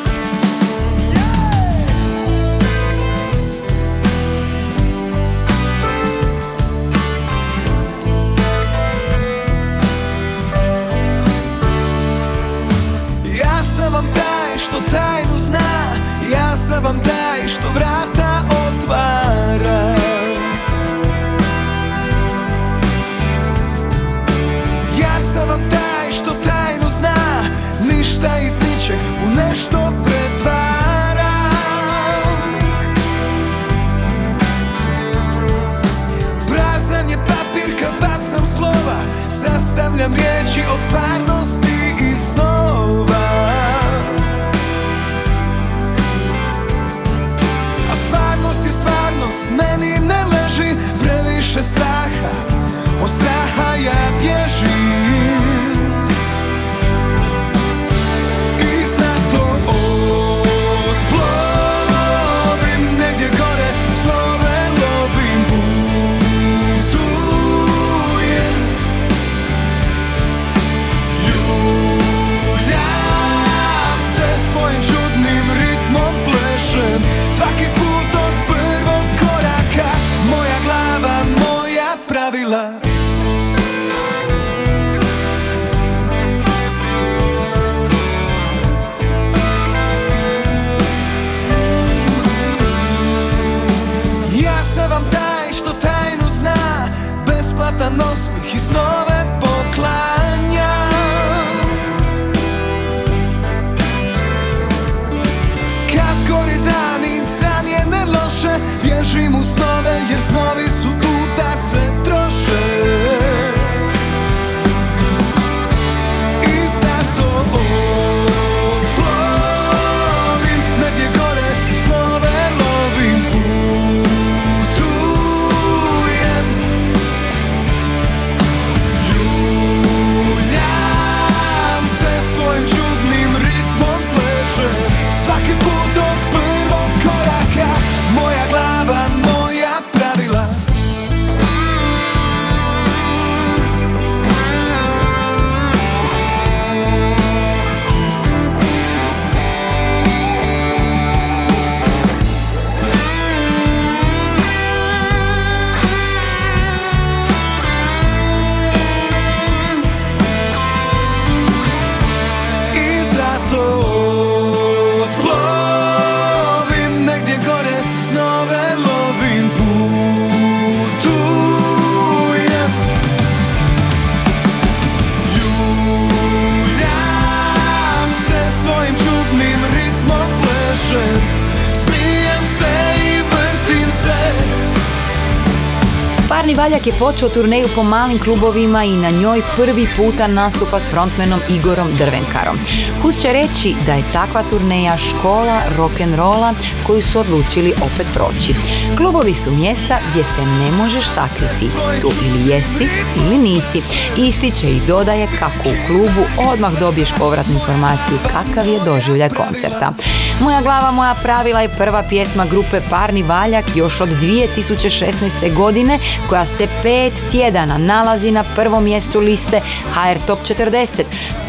Valjak 186.84 187.00
je 187.00 187.06
počeo 187.06 187.28
turneju 187.28 187.68
po 187.74 187.82
malim 187.82 188.18
klubovima 188.18 188.84
i 188.84 188.96
na 188.96 189.10
njoj 189.10 189.42
prvi 189.56 189.86
puta 189.96 190.26
nastupa 190.26 190.80
s 190.80 190.90
frontmenom 190.90 191.40
Igorom 191.48 191.88
Drvenkarom. 191.96 192.58
Hus 193.02 193.20
će 193.20 193.32
reći 193.32 193.74
da 193.86 193.94
je 193.94 194.12
takva 194.12 194.42
turneja 194.50 194.96
škola 194.96 195.60
rock'n'rolla 195.78 196.54
koju 196.86 197.02
su 197.02 197.18
odlučili 197.18 197.72
opet 197.72 198.06
proći. 198.12 198.54
Klubovi 198.96 199.34
su 199.34 199.50
mjesta 199.50 199.98
gdje 200.10 200.24
se 200.24 200.46
ne 200.46 200.70
možeš 200.70 201.06
sakriti. 201.06 201.70
Tu 202.00 202.08
ili 202.26 202.50
jesi 202.50 202.88
ili 203.16 203.38
nisi. 203.38 203.82
Ističe 204.16 204.70
i 204.70 204.80
dodaje 204.86 205.28
kako 205.38 205.68
u 205.68 205.86
klubu 205.86 206.50
odmah 206.52 206.72
dobiješ 206.80 207.08
povratnu 207.18 207.54
informaciju 207.54 208.18
kakav 208.32 208.66
je 208.66 208.80
doživljaj 208.84 209.28
koncerta. 209.28 209.92
Moja 210.40 210.62
glava, 210.62 210.90
moja 210.90 211.14
pravila 211.22 211.60
je 211.60 211.76
prva 211.78 212.02
pjesma 212.08 212.44
grupe 212.46 212.80
Parni 212.90 213.22
Valjak 213.22 213.64
još 213.74 214.00
od 214.00 214.08
2016. 214.08 215.54
godine 215.54 215.98
koja 216.28 216.46
se 216.46 216.73
pet 216.82 217.22
tjedana 217.30 217.78
nalazi 217.78 218.30
na 218.30 218.44
prvom 218.54 218.84
mjestu 218.84 219.20
liste 219.20 219.60
HR 219.92 220.18
Top 220.26 220.38
40. 220.38 221.02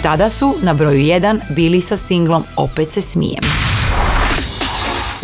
Tada 0.04 0.30
su 0.30 0.56
na 0.62 0.74
broju 0.74 1.00
1 1.00 1.40
bili 1.50 1.82
sa 1.82 1.98
singlom 1.98 2.44
Opet 2.56 2.92
se 2.92 3.02
smijem. 3.02 3.44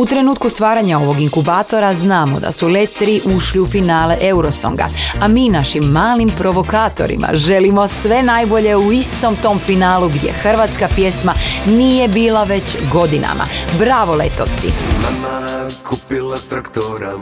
U 0.02 0.06
trenutku 0.06 0.50
stvaranja 0.50 1.00
ovog 1.00 1.20
inkubatora 1.20 1.96
znamo 1.96 2.40
da 2.40 2.52
su 2.52 2.68
Let 2.68 2.90
3 3.02 3.38
ušli 3.38 3.60
u 3.60 3.68
finale 3.68 4.18
Eurosonga, 4.22 4.86
a 5.22 5.28
mi 5.28 5.50
našim 5.50 5.84
malim 5.84 6.30
provokatorima 6.30 7.28
želimo 7.34 7.88
sve 7.88 8.24
najbolje 8.24 8.76
u 8.76 8.92
istom 8.92 9.36
tom 9.36 9.60
finalu 9.60 10.10
gdje 10.10 10.32
hrvatska 10.32 10.90
pjesma 10.96 11.34
nije 11.66 12.08
bila 12.08 12.44
već 12.44 12.78
godinama. 12.94 13.46
Bravo 13.80 14.16
Letovci! 14.16 14.68
Mama 15.02 15.68
kupila 15.90 16.38
traktora 16.50 17.14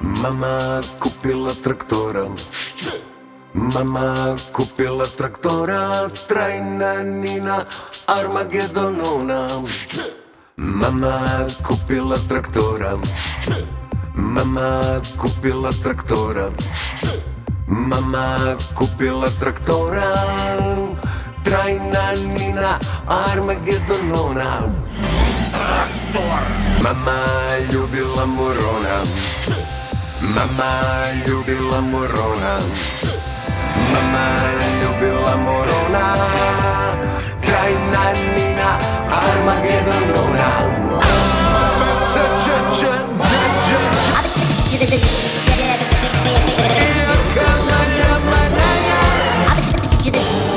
Mama 0.00 0.80
kupila 1.02 1.50
traktora. 1.62 2.30
Mama 3.54 4.34
kupila 4.54 5.04
traktora. 5.18 6.06
Trajna 6.28 7.02
Nina 7.02 7.66
Armagedonona. 8.06 9.46
Mama 10.56 11.14
kupila 11.66 12.16
traktora. 12.30 12.94
Mama 14.14 14.78
kupila 15.18 15.70
traktora. 15.82 16.46
Mama 17.66 18.36
kupila 18.78 19.28
traktora. 19.42 20.12
Trajna 21.42 22.04
Nina 22.38 22.78
Armagedonona. 23.06 24.62
Traktor. 25.50 26.42
Mama 26.86 27.18
ljubila 27.70 28.26
morona 28.26 29.02
Mama 30.20 30.80
ljubila 31.26 31.80
morona. 31.80 32.58
Mama 33.92 34.26
ljubila 34.80 35.36
morona. 35.36 36.14
Trajna 37.46 38.12
Nina 38.34 38.78
Armagedonona. 39.10 40.48
Mama 50.08 50.47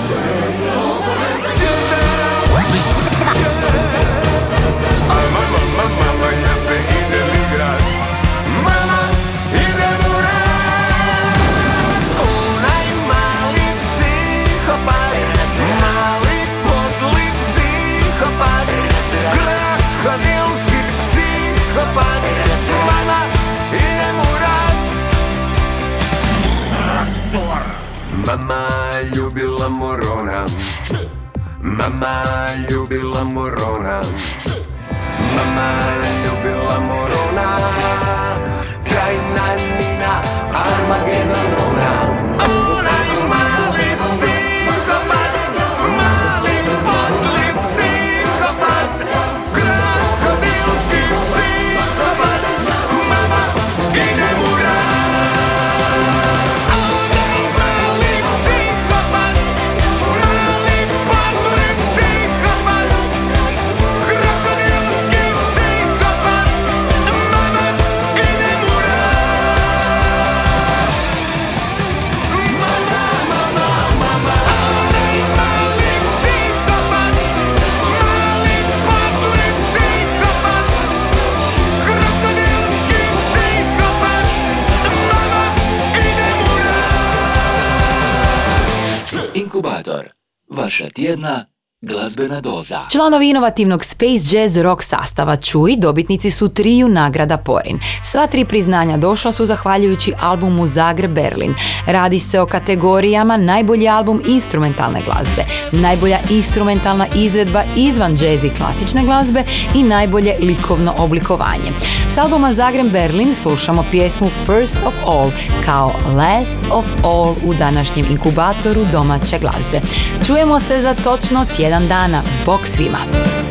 glazbena 92.21 92.41
doza. 92.41 92.79
Članovi 92.91 93.29
inovativnog 93.29 93.85
Space 93.85 94.37
Jazz 94.37 94.57
rock 94.57 94.83
sastava 94.83 95.35
Čuj 95.35 95.75
dobitnici 95.77 96.31
su 96.31 96.47
triju 96.47 96.89
nagrada 96.89 97.37
Porin. 97.37 97.79
Sva 98.03 98.27
tri 98.27 98.45
priznanja 98.45 98.97
došla 98.97 99.31
su 99.31 99.45
zahvaljujući 99.45 100.13
albumu 100.19 100.67
Zagreb 100.67 101.11
Berlin. 101.11 101.55
Radi 101.85 102.19
se 102.19 102.39
o 102.39 102.45
kategorijama 102.45 103.37
najbolji 103.37 103.89
album 103.89 104.21
instrumentalne 104.27 105.01
glazbe, 105.05 105.45
najbolja 105.71 106.19
instrumentalna 106.29 107.07
izvedba 107.15 107.63
izvan 107.75 108.11
jazz 108.11 108.43
i 108.43 108.49
klasične 108.49 109.03
glazbe 109.03 109.43
i 109.75 109.83
najbolje 109.83 110.35
likovno 110.41 110.93
oblikovanje. 110.97 111.71
S 112.09 112.17
albuma 112.17 112.53
Zagreb 112.53 112.91
Berlin 112.91 113.35
slušamo 113.35 113.85
pjesmu 113.91 114.29
First 114.45 114.77
of 114.85 114.93
All 115.05 115.31
kao 115.65 115.91
Last 116.15 116.59
of 116.71 116.85
All 117.03 117.35
u 117.45 117.53
današnjem 117.53 118.05
inkubatoru 118.11 118.85
domaće 118.91 119.39
glazbe. 119.39 119.81
Čujemo 120.27 120.59
se 120.59 120.81
za 120.81 120.93
točno 120.93 121.45
tjedan 121.57 121.87
dana. 121.87 122.10
Bog 122.45 122.67
svima! 122.67 123.50